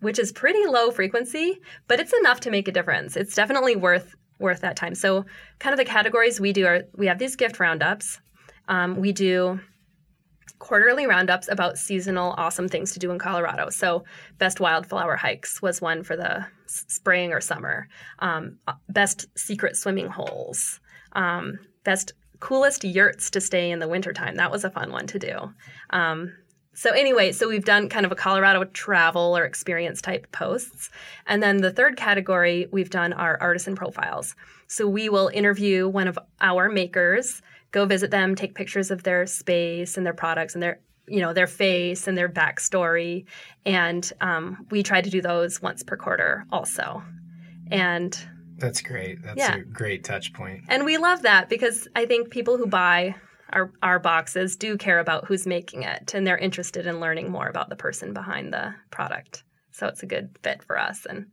which 0.01 0.19
is 0.19 0.33
pretty 0.33 0.67
low 0.67 0.91
frequency, 0.91 1.61
but 1.87 2.01
it's 2.01 2.13
enough 2.13 2.41
to 2.41 2.51
make 2.51 2.69
a 2.69 2.73
difference. 2.73 3.17
It's 3.17 3.35
definitely 3.35 3.77
worth 3.77 4.15
worth 4.39 4.61
that 4.61 4.77
time. 4.77 4.95
So, 4.95 5.25
kind 5.59 5.73
of 5.73 5.79
the 5.79 5.85
categories 5.85 6.41
we 6.41 6.53
do 6.53 6.67
are 6.67 6.83
we 6.97 7.07
have 7.07 7.19
these 7.19 7.37
gift 7.37 7.61
roundups. 7.61 8.21
Um, 8.69 8.97
we 8.97 9.13
do 9.13 9.61
quarterly 10.59 11.07
roundups 11.07 11.49
about 11.49 11.79
seasonal 11.79 12.35
awesome 12.37 12.69
things 12.69 12.93
to 12.93 12.99
do 12.99 13.11
in 13.11 13.19
Colorado. 13.19 13.71
So, 13.71 14.05
best 14.39 14.61
wildflower 14.61 15.17
hikes 15.17 15.63
was 15.63 15.81
one 15.81 16.03
for 16.03 16.17
the 16.17 16.47
spring 16.67 17.33
or 17.33 17.41
summer. 17.41 17.89
Um, 18.19 18.59
uh, 18.67 18.75
best 18.89 19.27
secret 19.37 19.77
swimming 19.77 20.09
holes. 20.09 20.81
Um, 21.13 21.59
best 21.85 22.13
coolest 22.41 22.85
yurts 22.85 23.31
to 23.31 23.41
stay 23.41 23.71
in 23.71 23.79
the 23.79 23.89
wintertime. 23.89 24.37
That 24.37 24.51
was 24.51 24.65
a 24.65 24.71
fun 24.71 24.93
one 24.93 25.07
to 25.09 25.19
do. 25.19 25.53
Um, 25.91 26.33
so 26.73 26.93
anyway, 26.93 27.33
so 27.33 27.49
we've 27.49 27.65
done 27.65 27.89
kind 27.89 28.07
of 28.07 28.13
a 28.13 28.17
Colorado 28.17 28.65
travel 28.65 29.37
or 29.37 29.45
experience 29.45 30.01
type 30.01 30.31
posts. 30.33 30.89
And 31.27 31.43
then 31.43 31.59
the 31.59 31.73
third 31.73 31.97
category 31.97 32.69
we've 32.73 32.91
done 32.91 33.13
are 33.13 33.39
artisan 33.41 33.75
profiles. 33.75 34.35
So 34.67 34.87
we 34.87 35.09
will 35.09 35.29
interview 35.29 35.89
one 35.89 36.09
of 36.09 36.19
our 36.41 36.69
makers, 36.69 37.43
go 37.73 37.87
visit 37.87 38.11
them, 38.11 38.35
take 38.35 38.55
pictures 38.55 38.91
of 38.91 39.03
their 39.03 39.27
space 39.27 39.97
and 39.97 40.05
their 40.07 40.15
products 40.15 40.55
and 40.55 40.63
their 40.63 40.81
you 41.09 41.21
know 41.21 41.33
their 41.33 41.47
face 41.49 42.07
and 42.07 42.17
their 42.17 42.29
backstory, 42.29 43.25
and 43.67 44.13
um, 44.21 44.67
we 44.71 44.83
try 44.83 45.01
to 45.01 45.11
do 45.11 45.21
those 45.21 45.61
once 45.61 45.83
per 45.83 45.97
quarter 45.97 46.45
also. 46.53 47.03
And 47.71 48.17
that's 48.59 48.81
great. 48.81 49.23
That's 49.23 49.39
Yeah. 49.39 49.57
a 49.57 49.61
great 49.63 50.05
touch 50.05 50.33
point. 50.33 50.65
and 50.69 50.85
we 50.85 50.99
love 50.99 51.23
that 51.23 51.49
because 51.49 51.89
I 51.97 52.07
think 52.07 52.31
people 52.31 52.59
who 52.59 52.67
buy 52.67 53.15
our, 53.53 53.73
our 53.83 53.99
boxes 53.99 54.55
do 54.57 54.77
care 54.77 55.01
about 55.01 55.25
who's 55.27 55.47
making 55.47 55.83
it 55.83 56.15
and 56.15 56.25
they're 56.27 56.39
interested 56.39 56.87
in 56.87 57.01
learning 57.01 57.31
more 57.31 57.49
about 57.49 57.69
the 57.69 57.75
person 57.77 58.13
behind 58.13 58.53
the 58.53 58.73
product. 58.93 59.43
So 59.73 59.87
it's 59.89 60.03
a 60.05 60.07
good 60.07 60.37
fit 60.43 60.63
for 60.63 60.79
us. 60.79 61.07
And 61.07 61.27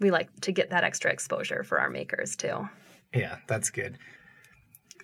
we 0.00 0.10
like 0.10 0.28
to 0.42 0.52
get 0.52 0.68
that 0.70 0.84
extra 0.84 1.10
exposure 1.10 1.62
for 1.64 1.80
our 1.80 1.88
makers 1.88 2.36
too. 2.36 2.68
Yeah, 3.14 3.36
that's 3.46 3.70
good. 3.70 3.96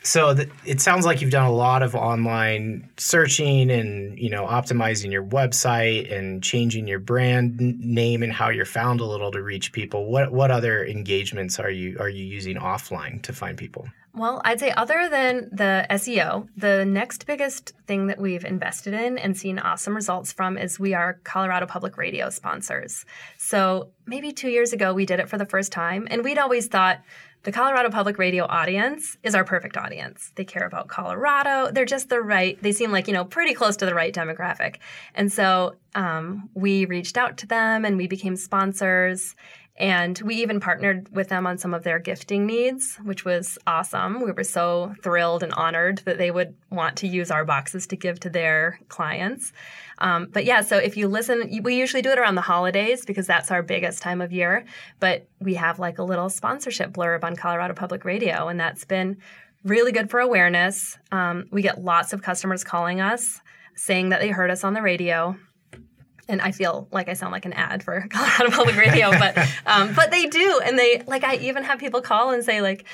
So 0.02 0.34
it 0.64 0.80
sounds 0.80 1.04
like 1.04 1.20
you've 1.20 1.30
done 1.30 1.46
a 1.46 1.52
lot 1.52 1.82
of 1.82 1.94
online 1.94 2.88
searching 2.96 3.70
and 3.70 4.18
you 4.18 4.30
know 4.30 4.46
optimizing 4.46 5.12
your 5.12 5.24
website 5.24 6.12
and 6.12 6.42
changing 6.42 6.86
your 6.86 6.98
brand 6.98 7.58
name 7.60 8.22
and 8.22 8.32
how 8.32 8.48
you're 8.48 8.64
found 8.64 9.00
a 9.00 9.04
little 9.04 9.30
to 9.32 9.42
reach 9.42 9.72
people. 9.72 10.06
What 10.06 10.32
what 10.32 10.50
other 10.50 10.84
engagements 10.86 11.58
are 11.58 11.70
you 11.70 11.98
are 11.98 12.08
you 12.08 12.24
using 12.24 12.56
offline 12.56 13.22
to 13.22 13.32
find 13.32 13.58
people? 13.58 13.88
Well, 14.14 14.40
I'd 14.44 14.58
say 14.58 14.70
other 14.70 15.08
than 15.08 15.48
the 15.52 15.86
SEO, 15.90 16.48
the 16.56 16.84
next 16.84 17.26
biggest 17.26 17.72
thing 17.86 18.08
that 18.08 18.20
we've 18.20 18.44
invested 18.44 18.94
in 18.94 19.18
and 19.18 19.36
seen 19.36 19.58
awesome 19.58 19.94
results 19.94 20.32
from 20.32 20.58
is 20.58 20.80
we 20.80 20.94
are 20.94 21.20
Colorado 21.24 21.66
Public 21.66 21.96
Radio 21.96 22.30
sponsors. 22.30 23.04
So 23.36 23.90
maybe 24.06 24.32
two 24.32 24.48
years 24.48 24.72
ago 24.72 24.92
we 24.92 25.06
did 25.06 25.20
it 25.20 25.28
for 25.28 25.38
the 25.38 25.46
first 25.46 25.70
time, 25.72 26.08
and 26.10 26.24
we'd 26.24 26.38
always 26.38 26.66
thought 26.66 27.00
the 27.44 27.52
Colorado 27.52 27.88
Public 27.90 28.18
Radio 28.18 28.44
audience 28.46 29.16
is 29.22 29.34
our 29.34 29.44
perfect 29.44 29.76
audience. 29.76 30.32
They 30.34 30.44
care 30.44 30.66
about 30.66 30.88
Colorado. 30.88 31.70
They're 31.70 31.84
just 31.84 32.08
the 32.08 32.20
right, 32.20 32.60
they 32.62 32.72
seem 32.72 32.90
like, 32.90 33.06
you 33.06 33.14
know, 33.14 33.24
pretty 33.24 33.54
close 33.54 33.76
to 33.76 33.86
the 33.86 33.94
right 33.94 34.12
demographic. 34.12 34.78
And 35.14 35.32
so 35.32 35.76
um, 35.94 36.50
we 36.54 36.84
reached 36.86 37.16
out 37.16 37.38
to 37.38 37.46
them 37.46 37.84
and 37.84 37.96
we 37.96 38.08
became 38.08 38.34
sponsors. 38.34 39.36
And 39.78 40.18
we 40.24 40.34
even 40.36 40.58
partnered 40.58 41.08
with 41.14 41.28
them 41.28 41.46
on 41.46 41.56
some 41.56 41.72
of 41.72 41.84
their 41.84 42.00
gifting 42.00 42.46
needs, 42.46 42.96
which 43.04 43.24
was 43.24 43.56
awesome. 43.64 44.20
We 44.20 44.32
were 44.32 44.42
so 44.42 44.92
thrilled 45.04 45.44
and 45.44 45.52
honored 45.52 45.98
that 45.98 46.18
they 46.18 46.32
would 46.32 46.56
want 46.68 46.96
to 46.96 47.06
use 47.06 47.30
our 47.30 47.44
boxes 47.44 47.86
to 47.86 47.96
give 47.96 48.18
to 48.20 48.30
their 48.30 48.80
clients. 48.88 49.52
Um, 49.98 50.26
but 50.32 50.44
yeah, 50.44 50.62
so 50.62 50.78
if 50.78 50.96
you 50.96 51.06
listen, 51.06 51.60
we 51.62 51.76
usually 51.76 52.02
do 52.02 52.10
it 52.10 52.18
around 52.18 52.34
the 52.34 52.40
holidays 52.40 53.04
because 53.04 53.28
that's 53.28 53.52
our 53.52 53.62
biggest 53.62 54.02
time 54.02 54.20
of 54.20 54.32
year. 54.32 54.64
But 54.98 55.28
we 55.40 55.54
have 55.54 55.78
like 55.78 55.98
a 55.98 56.04
little 56.04 56.28
sponsorship 56.28 56.90
blurb 56.90 57.22
on 57.22 57.36
Colorado 57.36 57.74
Public 57.74 58.04
Radio, 58.04 58.48
and 58.48 58.58
that's 58.58 58.84
been 58.84 59.16
really 59.62 59.92
good 59.92 60.10
for 60.10 60.18
awareness. 60.18 60.98
Um, 61.12 61.46
we 61.52 61.62
get 61.62 61.84
lots 61.84 62.12
of 62.12 62.20
customers 62.20 62.64
calling 62.64 63.00
us 63.00 63.40
saying 63.76 64.08
that 64.08 64.20
they 64.20 64.30
heard 64.30 64.50
us 64.50 64.64
on 64.64 64.74
the 64.74 64.82
radio 64.82 65.36
and 66.28 66.40
I 66.40 66.52
feel 66.52 66.88
like 66.92 67.08
I 67.08 67.14
sound 67.14 67.32
like 67.32 67.46
an 67.46 67.52
ad 67.54 67.82
for 67.82 68.06
Colorado 68.10 68.50
Public 68.50 68.76
Radio, 68.76 69.10
but 69.10 69.38
um, 69.66 69.94
but 69.94 70.10
they 70.10 70.26
do, 70.26 70.60
and 70.64 70.78
they 70.78 71.02
like 71.06 71.24
I 71.24 71.36
even 71.36 71.64
have 71.64 71.78
people 71.78 72.00
call 72.00 72.30
and 72.30 72.44
say 72.44 72.60
like, 72.60 72.84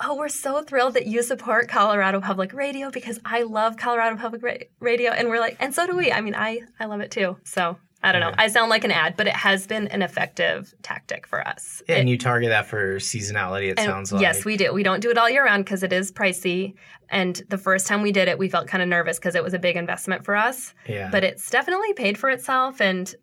"Oh, 0.00 0.16
we're 0.16 0.28
so 0.28 0.62
thrilled 0.62 0.94
that 0.94 1.06
you 1.06 1.22
support 1.22 1.68
Colorado 1.68 2.20
Public 2.20 2.52
Radio 2.52 2.90
because 2.90 3.20
I 3.24 3.42
love 3.42 3.76
Colorado 3.76 4.16
Public 4.16 4.42
Ra- 4.42 4.54
Radio," 4.80 5.12
and 5.12 5.28
we're 5.28 5.40
like, 5.40 5.56
and 5.60 5.74
so 5.74 5.86
do 5.86 5.96
we. 5.96 6.12
I 6.12 6.20
mean, 6.20 6.34
I 6.34 6.62
I 6.80 6.86
love 6.86 7.00
it 7.00 7.10
too. 7.10 7.36
So 7.44 7.78
I 8.04 8.10
don't 8.12 8.20
know. 8.20 8.32
I 8.36 8.48
sound 8.48 8.68
like 8.68 8.84
an 8.84 8.90
ad, 8.90 9.16
but 9.16 9.26
it 9.28 9.34
has 9.36 9.66
been 9.66 9.86
an 9.88 10.02
effective 10.02 10.74
tactic 10.82 11.26
for 11.26 11.46
us. 11.46 11.82
And 11.88 12.08
It- 12.08 12.10
you 12.10 12.18
target 12.18 12.48
that 12.50 12.66
for 12.66 12.96
seasonality. 12.96 13.70
It 13.70 13.78
sounds 13.78 14.12
like 14.12 14.22
Yes, 14.22 14.44
we 14.44 14.56
do. 14.56 14.72
We 14.72 14.82
don't 14.82 15.00
do 15.00 15.10
it 15.10 15.18
all 15.18 15.30
year 15.30 15.44
round 15.44 15.64
because 15.64 15.82
it 15.82 15.92
is 15.92 16.10
pricey. 16.10 16.74
And 17.10 17.40
the 17.48 17.58
first 17.58 17.86
time 17.86 18.02
we 18.02 18.10
did 18.10 18.26
it, 18.26 18.38
we 18.38 18.48
felt 18.48 18.66
kind 18.66 18.82
of 18.82 18.88
nervous 18.88 19.18
because 19.18 19.34
it 19.34 19.44
was 19.44 19.54
a 19.54 19.58
big 19.58 19.76
investment 19.76 20.24
for 20.24 20.34
us. 20.34 20.74
Yeah. 20.86 21.10
But 21.12 21.22
it's 21.22 21.48
definitely 21.50 21.92
paid 21.92 22.18
for 22.18 22.28
itself. 22.30 22.80
And 22.80 23.14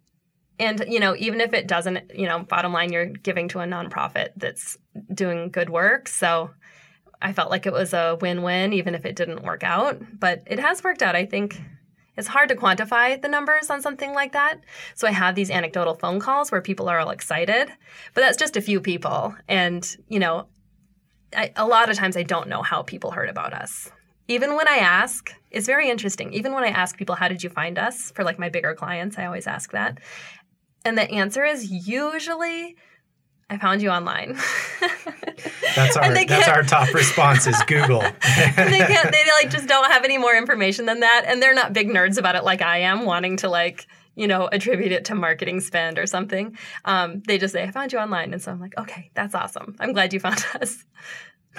and 0.62 0.84
you 0.90 1.00
know, 1.00 1.16
even 1.18 1.40
if 1.40 1.54
it 1.54 1.68
doesn't, 1.68 2.12
you 2.14 2.28
know, 2.28 2.40
bottom 2.40 2.74
line, 2.74 2.92
you're 2.92 3.06
giving 3.06 3.48
to 3.50 3.60
a 3.62 3.66
nonprofit 3.66 4.30
that's 4.36 4.78
doing 5.14 5.50
good 5.52 5.70
work. 5.70 6.08
So 6.10 6.52
I 7.22 7.34
felt 7.34 7.50
like 7.50 7.66
it 7.66 7.74
was 7.74 7.94
a 7.94 8.18
win-win, 8.22 8.74
even 8.74 8.94
if 8.96 9.06
it 9.06 9.16
didn't 9.16 9.44
work 9.44 9.64
out. 9.64 10.02
But 10.20 10.44
it 10.48 10.60
has 10.60 10.84
worked 10.84 11.02
out. 11.02 11.16
I 11.16 11.26
think 11.26 11.60
it's 12.20 12.28
hard 12.28 12.50
to 12.50 12.56
quantify 12.56 13.20
the 13.20 13.30
numbers 13.30 13.70
on 13.70 13.82
something 13.82 14.14
like 14.14 14.34
that. 14.34 14.60
So 14.94 15.08
I 15.08 15.12
have 15.12 15.36
these 15.36 15.50
anecdotal 15.50 15.96
phone 15.96 16.20
calls 16.20 16.52
where 16.52 16.62
people 16.62 16.90
are 16.90 17.00
all 17.00 17.12
excited, 17.12 17.70
but 18.14 18.22
that's 18.22 18.38
just 18.38 18.58
a 18.58 18.62
few 18.62 18.82
people. 18.82 19.34
And, 19.48 19.98
you 20.10 20.20
know, 20.20 20.48
I, 21.36 21.54
a 21.56 21.66
lot 21.66 21.90
of 21.90 21.96
times 21.96 22.18
I 22.18 22.24
don't 22.24 22.50
know 22.50 22.62
how 22.62 22.84
people 22.84 23.12
heard 23.12 23.30
about 23.30 23.54
us. 23.54 23.90
Even 24.28 24.56
when 24.56 24.68
I 24.68 24.78
ask, 24.78 25.34
it's 25.50 25.66
very 25.66 25.90
interesting. 25.90 26.34
Even 26.34 26.54
when 26.54 26.64
I 26.64 26.70
ask 26.70 26.98
people, 26.98 27.16
how 27.16 27.30
did 27.30 27.44
you 27.44 27.50
find 27.50 27.80
us? 27.80 28.12
For 28.12 28.24
like 28.24 28.38
my 28.38 28.50
bigger 28.50 28.76
clients, 28.76 29.18
I 29.18 29.26
always 29.26 29.48
ask 29.48 29.72
that. 29.72 30.00
And 30.86 30.98
the 30.98 31.10
answer 31.10 31.46
is 31.46 31.72
usually, 31.72 32.76
I 33.50 33.58
found 33.58 33.82
you 33.82 33.90
online. 33.90 34.38
that's 35.76 35.98
our 35.98 36.14
that's 36.14 36.48
our 36.48 36.64
top 36.64 36.94
response 36.94 37.48
is 37.48 37.62
Google. 37.64 38.02
they 38.22 38.80
can't 38.80 39.12
they 39.12 39.24
like 39.42 39.50
just 39.50 39.68
don't 39.68 39.92
have 39.92 40.04
any 40.04 40.18
more 40.18 40.36
information 40.36 40.86
than 40.86 41.00
that 41.00 41.24
and 41.26 41.42
they're 41.42 41.54
not 41.54 41.74
big 41.74 41.90
nerds 41.90 42.18
about 42.18 42.36
it 42.36 42.44
like 42.44 42.62
i 42.62 42.80
am 42.80 43.06
wanting 43.06 43.38
to 43.38 43.50
like 43.50 43.88
you 44.16 44.28
know 44.28 44.50
attribute 44.52 44.92
it 44.92 45.06
to 45.06 45.16
marketing 45.16 45.60
spend 45.60 45.98
or 45.98 46.06
something 46.06 46.58
um, 46.86 47.22
they 47.28 47.38
just 47.38 47.54
say 47.54 47.64
i 47.64 47.72
found 47.72 47.94
you 47.94 48.00
online 48.00 48.34
and 48.34 48.42
so 48.42 48.52
i'm 48.52 48.60
like 48.60 48.78
okay 48.78 49.10
that's 49.14 49.36
awesome 49.36 49.76
i'm 49.80 49.94
glad 49.94 50.14
you 50.14 50.20
found 50.20 50.44
us 50.62 50.84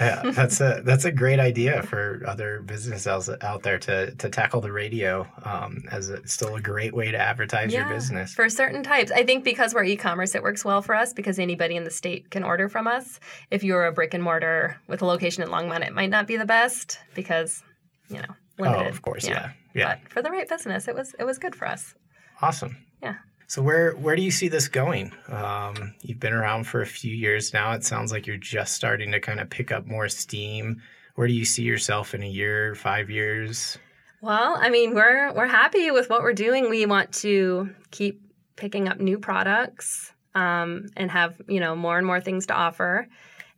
Yeah, 0.01 0.31
that's 0.31 0.59
a 0.59 0.81
that's 0.83 1.05
a 1.05 1.11
great 1.11 1.39
idea 1.39 1.83
for 1.83 2.23
other 2.27 2.61
businesses 2.61 3.29
out 3.41 3.63
there 3.63 3.77
to 3.79 4.15
to 4.15 4.29
tackle 4.29 4.59
the 4.61 4.71
radio 4.71 5.27
um, 5.43 5.83
as 5.91 6.09
a, 6.09 6.25
still 6.27 6.55
a 6.55 6.61
great 6.61 6.93
way 6.93 7.11
to 7.11 7.17
advertise 7.17 7.71
your 7.71 7.87
business. 7.87 8.33
for 8.33 8.49
certain 8.49 8.83
types. 8.83 9.11
I 9.11 9.23
think 9.23 9.43
because 9.43 9.73
we're 9.73 9.83
e-commerce 9.83 10.33
it 10.35 10.43
works 10.43 10.65
well 10.65 10.81
for 10.81 10.95
us 10.95 11.13
because 11.13 11.37
anybody 11.39 11.75
in 11.75 11.83
the 11.83 11.91
state 11.91 12.31
can 12.31 12.43
order 12.43 12.67
from 12.67 12.87
us. 12.87 13.19
If 13.51 13.63
you're 13.63 13.85
a 13.85 13.91
brick 13.91 14.13
and 14.13 14.23
mortar 14.23 14.81
with 14.87 15.01
a 15.01 15.05
location 15.05 15.43
in 15.43 15.49
longmont 15.49 15.85
it 15.85 15.93
might 15.93 16.09
not 16.09 16.27
be 16.27 16.37
the 16.37 16.45
best 16.45 16.99
because 17.13 17.63
you 18.09 18.17
know 18.17 18.35
limited 18.57 18.85
Oh, 18.87 18.89
of 18.89 19.01
course, 19.01 19.27
yeah, 19.27 19.51
yeah, 19.75 19.97
but 20.01 20.11
for 20.11 20.21
the 20.21 20.31
right 20.31 20.49
business 20.49 20.87
it 20.87 20.95
was 20.95 21.13
it 21.19 21.23
was 21.23 21.37
good 21.37 21.55
for 21.55 21.67
us. 21.67 21.93
Awesome. 22.41 22.75
yeah 23.03 23.15
So 23.51 23.61
where 23.61 23.91
where 23.97 24.15
do 24.15 24.21
you 24.21 24.31
see 24.31 24.47
this 24.47 24.69
going? 24.69 25.11
Um, 25.27 25.93
you've 26.01 26.21
been 26.21 26.31
around 26.31 26.67
for 26.67 26.83
a 26.83 26.85
few 26.85 27.13
years 27.13 27.51
now. 27.51 27.73
It 27.73 27.83
sounds 27.83 28.09
like 28.09 28.25
you're 28.25 28.37
just 28.37 28.73
starting 28.75 29.11
to 29.11 29.19
kind 29.19 29.41
of 29.41 29.49
pick 29.49 29.73
up 29.73 29.85
more 29.85 30.07
steam. 30.07 30.81
Where 31.15 31.27
do 31.27 31.33
you 31.33 31.43
see 31.43 31.63
yourself 31.63 32.13
in 32.13 32.23
a 32.23 32.29
year, 32.29 32.75
five 32.75 33.09
years? 33.09 33.77
Well, 34.21 34.57
I 34.57 34.69
mean, 34.69 34.95
we're 34.95 35.33
we're 35.33 35.47
happy 35.47 35.91
with 35.91 36.09
what 36.09 36.21
we're 36.21 36.31
doing. 36.31 36.69
We 36.69 36.85
want 36.85 37.11
to 37.15 37.69
keep 37.91 38.21
picking 38.55 38.87
up 38.87 39.01
new 39.01 39.19
products 39.19 40.13
um, 40.33 40.85
and 40.95 41.11
have 41.11 41.35
you 41.49 41.59
know 41.59 41.75
more 41.75 41.97
and 41.97 42.07
more 42.07 42.21
things 42.21 42.45
to 42.45 42.53
offer, 42.53 43.09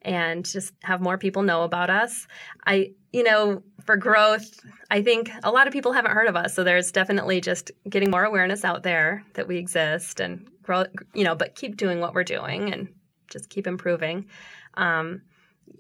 and 0.02 0.44
just 0.44 0.74
have 0.82 1.02
more 1.02 1.20
people 1.20 1.44
know 1.44 1.62
about 1.62 1.92
us. 1.92 2.26
I 2.66 2.94
you 3.12 3.22
know 3.22 3.62
for 3.86 3.98
growth, 3.98 4.60
I 4.92 5.02
think 5.02 5.32
a 5.44 5.52
lot 5.52 5.68
of 5.68 5.74
people 5.74 5.94
haven't 5.94 6.12
heard 6.12 6.28
of 6.28 6.36
us, 6.36 6.54
so 6.54 6.64
there's 6.64 6.92
definitely 6.92 7.42
just 7.42 7.72
getting 7.90 8.10
more 8.10 8.24
awareness 8.24 8.64
out 8.64 8.84
there 8.84 9.24
that 9.34 9.48
we 9.48 9.58
exist 9.58 10.20
and 10.20 10.48
grow. 10.62 10.86
You 11.14 11.24
know, 11.24 11.36
but 11.36 11.56
keep 11.56 11.78
doing 11.78 12.00
what 12.00 12.14
we're 12.14 12.24
doing 12.24 12.74
and 12.74 12.88
just 13.30 13.50
keep 13.50 13.68
improving. 13.68 14.28
Um, 14.76 15.22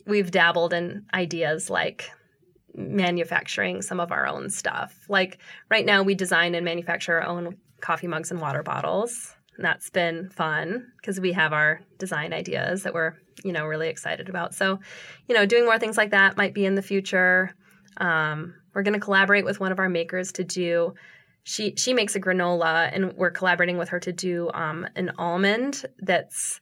we've 0.05 0.31
dabbled 0.31 0.73
in 0.73 1.05
ideas 1.13 1.69
like 1.69 2.09
manufacturing 2.75 3.81
some 3.81 3.99
of 3.99 4.11
our 4.11 4.27
own 4.27 4.49
stuff. 4.49 4.95
Like 5.07 5.39
right 5.69 5.85
now, 5.85 6.03
we 6.03 6.15
design 6.15 6.55
and 6.55 6.65
manufacture 6.65 7.21
our 7.21 7.27
own 7.27 7.57
coffee 7.81 8.07
mugs 8.07 8.31
and 8.31 8.41
water 8.41 8.63
bottles. 8.63 9.35
And 9.55 9.63
that's 9.63 9.89
been 9.89 10.29
fun 10.29 10.91
because 10.97 11.19
we 11.19 11.31
have 11.33 11.53
our 11.53 11.81
design 11.99 12.33
ideas 12.33 12.83
that 12.83 12.93
we're, 12.93 13.13
you 13.43 13.51
know, 13.51 13.65
really 13.65 13.89
excited 13.89 14.29
about. 14.29 14.55
So, 14.55 14.79
you 15.27 15.35
know, 15.35 15.45
doing 15.45 15.65
more 15.65 15.77
things 15.77 15.97
like 15.97 16.09
that 16.11 16.37
might 16.37 16.55
be 16.55 16.65
in 16.65 16.75
the 16.75 16.81
future. 16.81 17.53
Um, 17.97 18.55
we're 18.73 18.83
going 18.83 18.93
to 18.93 18.99
collaborate 18.99 19.45
with 19.45 19.59
one 19.59 19.71
of 19.71 19.79
our 19.79 19.89
makers 19.89 20.31
to 20.33 20.43
do. 20.43 20.93
She 21.43 21.75
she 21.75 21.93
makes 21.93 22.15
a 22.15 22.19
granola, 22.19 22.89
and 22.93 23.13
we're 23.13 23.31
collaborating 23.31 23.77
with 23.77 23.89
her 23.89 23.99
to 23.99 24.13
do 24.13 24.49
um, 24.53 24.87
an 24.95 25.11
almond 25.17 25.85
that's 25.99 26.61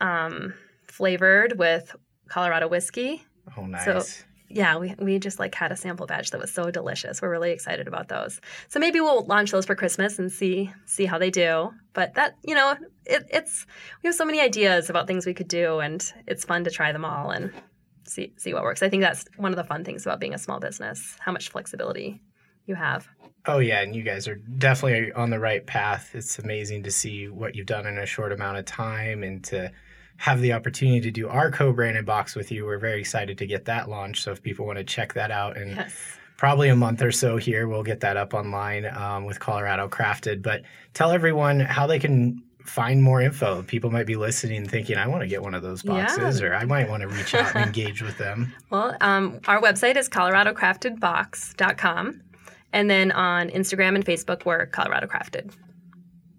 um, 0.00 0.54
flavored 0.86 1.58
with 1.58 1.94
Colorado 2.28 2.68
whiskey 2.68 3.24
Oh, 3.56 3.66
nice. 3.66 3.84
So- 3.84 4.24
yeah, 4.50 4.78
we, 4.78 4.94
we 4.98 5.18
just 5.18 5.38
like 5.38 5.54
had 5.54 5.72
a 5.72 5.76
sample 5.76 6.06
batch 6.06 6.30
that 6.30 6.40
was 6.40 6.50
so 6.50 6.70
delicious. 6.70 7.20
We're 7.20 7.30
really 7.30 7.50
excited 7.50 7.86
about 7.86 8.08
those. 8.08 8.40
So 8.68 8.80
maybe 8.80 8.98
we'll 8.98 9.26
launch 9.26 9.50
those 9.50 9.66
for 9.66 9.74
Christmas 9.74 10.18
and 10.18 10.32
see 10.32 10.72
see 10.86 11.04
how 11.04 11.18
they 11.18 11.28
do. 11.28 11.70
But 11.92 12.14
that 12.14 12.36
you 12.42 12.54
know, 12.54 12.74
it, 13.04 13.26
it's 13.30 13.66
we 14.02 14.08
have 14.08 14.14
so 14.16 14.24
many 14.24 14.40
ideas 14.40 14.88
about 14.88 15.06
things 15.06 15.26
we 15.26 15.34
could 15.34 15.48
do, 15.48 15.80
and 15.80 16.02
it's 16.26 16.46
fun 16.46 16.64
to 16.64 16.70
try 16.70 16.92
them 16.92 17.04
all 17.04 17.30
and 17.30 17.52
see 18.08 18.32
see 18.36 18.54
what 18.54 18.62
works. 18.62 18.82
I 18.82 18.88
think 18.88 19.02
that's 19.02 19.24
one 19.36 19.52
of 19.52 19.56
the 19.56 19.64
fun 19.64 19.84
things 19.84 20.04
about 20.06 20.20
being 20.20 20.34
a 20.34 20.38
small 20.38 20.60
business: 20.60 21.16
how 21.20 21.32
much 21.32 21.50
flexibility 21.50 22.20
you 22.66 22.74
have. 22.74 23.08
Oh 23.46 23.58
yeah, 23.58 23.80
and 23.80 23.94
you 23.96 24.02
guys 24.02 24.28
are 24.28 24.34
definitely 24.34 25.12
on 25.12 25.30
the 25.30 25.38
right 25.38 25.66
path. 25.66 26.10
It's 26.14 26.38
amazing 26.38 26.82
to 26.82 26.90
see 26.90 27.28
what 27.28 27.54
you've 27.54 27.66
done 27.66 27.86
in 27.86 27.98
a 27.98 28.06
short 28.06 28.32
amount 28.32 28.58
of 28.58 28.64
time 28.66 29.22
and 29.22 29.42
to 29.44 29.72
have 30.18 30.40
the 30.40 30.52
opportunity 30.52 31.00
to 31.00 31.10
do 31.10 31.28
our 31.28 31.50
co-branded 31.50 32.04
box 32.04 32.34
with 32.34 32.50
you. 32.50 32.64
We're 32.66 32.78
very 32.78 33.00
excited 33.00 33.38
to 33.38 33.46
get 33.46 33.66
that 33.66 33.88
launched. 33.88 34.24
So 34.24 34.32
if 34.32 34.42
people 34.42 34.66
want 34.66 34.78
to 34.78 34.84
check 34.84 35.14
that 35.14 35.30
out 35.30 35.56
and 35.56 35.76
Yes. 35.76 36.18
probably 36.36 36.68
a 36.68 36.76
month 36.76 37.02
or 37.02 37.12
so 37.12 37.36
here, 37.36 37.68
we'll 37.68 37.84
get 37.84 38.00
that 38.00 38.16
up 38.16 38.34
online 38.34 38.84
um, 38.84 39.24
with 39.26 39.38
Colorado 39.38 39.88
Crafted. 39.88 40.42
But 40.42 40.62
tell 40.92 41.12
everyone 41.12 41.60
how 41.60 41.86
they 41.86 42.00
can 42.00 42.42
find 42.68 43.02
more 43.02 43.20
info. 43.20 43.62
People 43.62 43.90
might 43.90 44.06
be 44.06 44.16
listening 44.16 44.66
thinking, 44.68 44.96
I 44.96 45.06
want 45.06 45.22
to 45.22 45.26
get 45.26 45.42
one 45.42 45.54
of 45.54 45.62
those 45.62 45.82
boxes, 45.82 46.40
Yeah. 46.40 46.46
or 46.48 46.54
I 46.54 46.64
might 46.64 46.88
want 46.88 47.02
to 47.02 47.08
reach 47.08 47.34
out 47.34 47.54
and 47.54 47.64
engage 47.66 48.02
with 48.02 48.16
them. 48.18 48.52
Well, 48.70 48.96
um, 49.00 49.40
our 49.46 49.60
website 49.60 49.96
is 49.96 50.08
coloradocraftedbox.com. 50.08 52.22
And 52.72 52.90
then 52.90 53.12
on 53.12 53.48
Instagram 53.50 53.94
and 53.94 54.04
Facebook, 54.04 54.44
we're 54.44 54.66
Colorado 54.66 55.06
Crafted. 55.06 55.52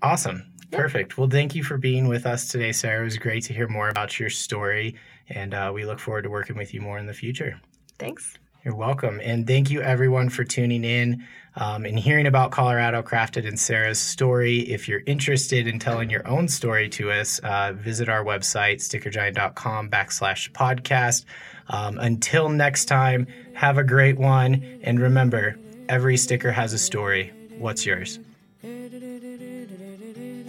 Awesome. 0.02 0.46
Perfect. 0.72 1.18
Well, 1.18 1.30
thank 1.30 1.56
you 1.56 1.64
for 1.64 1.78
being 1.78 2.08
with 2.08 2.26
us 2.28 2.48
today, 2.48 2.72
Sarah. 2.72 3.02
It 3.02 3.06
was 3.06 3.18
great 3.18 3.44
to 3.46 3.54
hear 3.54 3.68
more 3.68 3.90
about 3.90 4.20
your 4.20 4.30
story, 4.30 4.96
and 5.30 5.56
uh, 5.56 5.72
we 5.74 5.84
look 5.84 5.98
forward 6.00 6.22
to 6.24 6.30
working 6.30 6.56
with 6.56 6.74
you 6.76 6.82
more 6.82 7.00
in 7.00 7.08
the 7.08 7.14
future. 7.14 7.60
Thanks. 7.98 8.38
You're 8.64 8.76
welcome. 8.76 9.22
And 9.24 9.48
thank 9.48 9.72
you, 9.72 9.82
everyone, 9.82 10.30
for 10.30 10.44
tuning 10.44 10.84
in 10.84 11.26
um, 11.56 11.86
and 11.86 11.98
hearing 11.98 12.28
about 12.28 12.52
Colorado 12.52 13.02
Crafted 13.02 13.48
and 13.48 13.58
Sarah's 13.58 14.00
story. 14.00 14.60
If 14.60 14.88
you're 14.88 15.02
interested 15.06 15.66
in 15.66 15.80
telling 15.80 16.10
your 16.10 16.28
own 16.28 16.50
story 16.50 16.90
to 16.90 17.12
us, 17.12 17.40
uh, 17.40 17.74
visit 17.74 18.10
our 18.10 18.24
website, 18.24 18.76
stickergiant.com 18.76 19.90
backslash 19.90 20.52
podcast. 20.52 21.24
Um, 21.70 22.00
until 22.00 22.50
next 22.50 22.86
time, 22.86 23.28
have 23.54 23.78
a 23.78 23.84
great 23.84 24.18
one. 24.18 24.80
And 24.84 25.00
remember, 25.00 25.58
every 25.88 26.18
sticker 26.18 26.52
has 26.52 26.74
a 26.74 26.80
story. 26.80 27.32
What's 27.58 27.86
yours? 27.86 28.20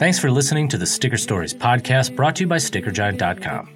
Thanks 0.00 0.18
for 0.18 0.30
listening 0.30 0.66
to 0.68 0.78
the 0.78 0.86
Sticker 0.86 1.18
Stories 1.18 1.52
podcast 1.52 2.16
brought 2.16 2.36
to 2.36 2.44
you 2.44 2.46
by 2.46 2.56
StickerGiant.com. 2.56 3.68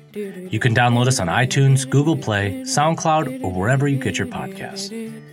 You 0.51 0.59
can 0.59 0.75
download 0.75 1.07
us 1.07 1.21
on 1.21 1.27
iTunes, 1.27 1.87
Google 1.87 2.17
Play, 2.17 2.63
SoundCloud, 2.63 3.45
or 3.45 3.53
wherever 3.53 3.87
you 3.87 3.99
get 3.99 4.17
your 4.17 4.27
podcasts. 4.29 4.91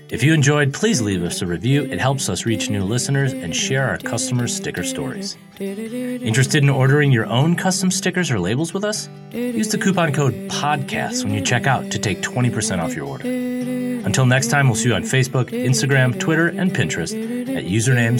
If 0.10 0.22
you 0.22 0.34
enjoyed, 0.34 0.74
please 0.74 1.02
leave 1.02 1.24
us 1.24 1.42
a 1.42 1.46
review. 1.46 1.84
It 1.86 2.02
helps 2.02 2.28
us 2.28 2.46
reach 2.46 2.70
new 2.70 2.84
listeners 2.84 3.32
and 3.32 3.56
share 3.56 3.88
our 3.88 4.00
customers' 4.00 4.54
sticker 4.54 4.84
stories. 4.84 5.38
Interested 5.62 6.62
in 6.62 6.70
ordering 6.70 7.14
your 7.14 7.26
own 7.26 7.56
custom 7.56 7.90
stickers 7.90 8.30
or 8.30 8.42
labels 8.42 8.74
with 8.74 8.84
us? 8.84 9.08
Use 9.32 9.70
the 9.70 9.78
coupon 9.78 10.12
code 10.12 10.34
PODCAST 10.50 11.24
when 11.24 11.34
you 11.34 11.40
check 11.40 11.68
out 11.68 11.90
to 11.92 12.00
take 12.00 12.22
20% 12.22 12.84
off 12.84 12.94
your 12.94 13.06
order. 13.06 13.24
Until 13.26 14.26
next 14.26 14.48
time, 14.48 14.68
we'll 14.68 14.76
see 14.76 14.90
you 14.90 14.96
on 14.96 15.04
Facebook, 15.04 15.52
Instagram, 15.52 16.20
Twitter, 16.20 16.50
and 16.50 16.72
Pinterest 16.72 17.14
at 17.56 17.64
username 17.64 18.20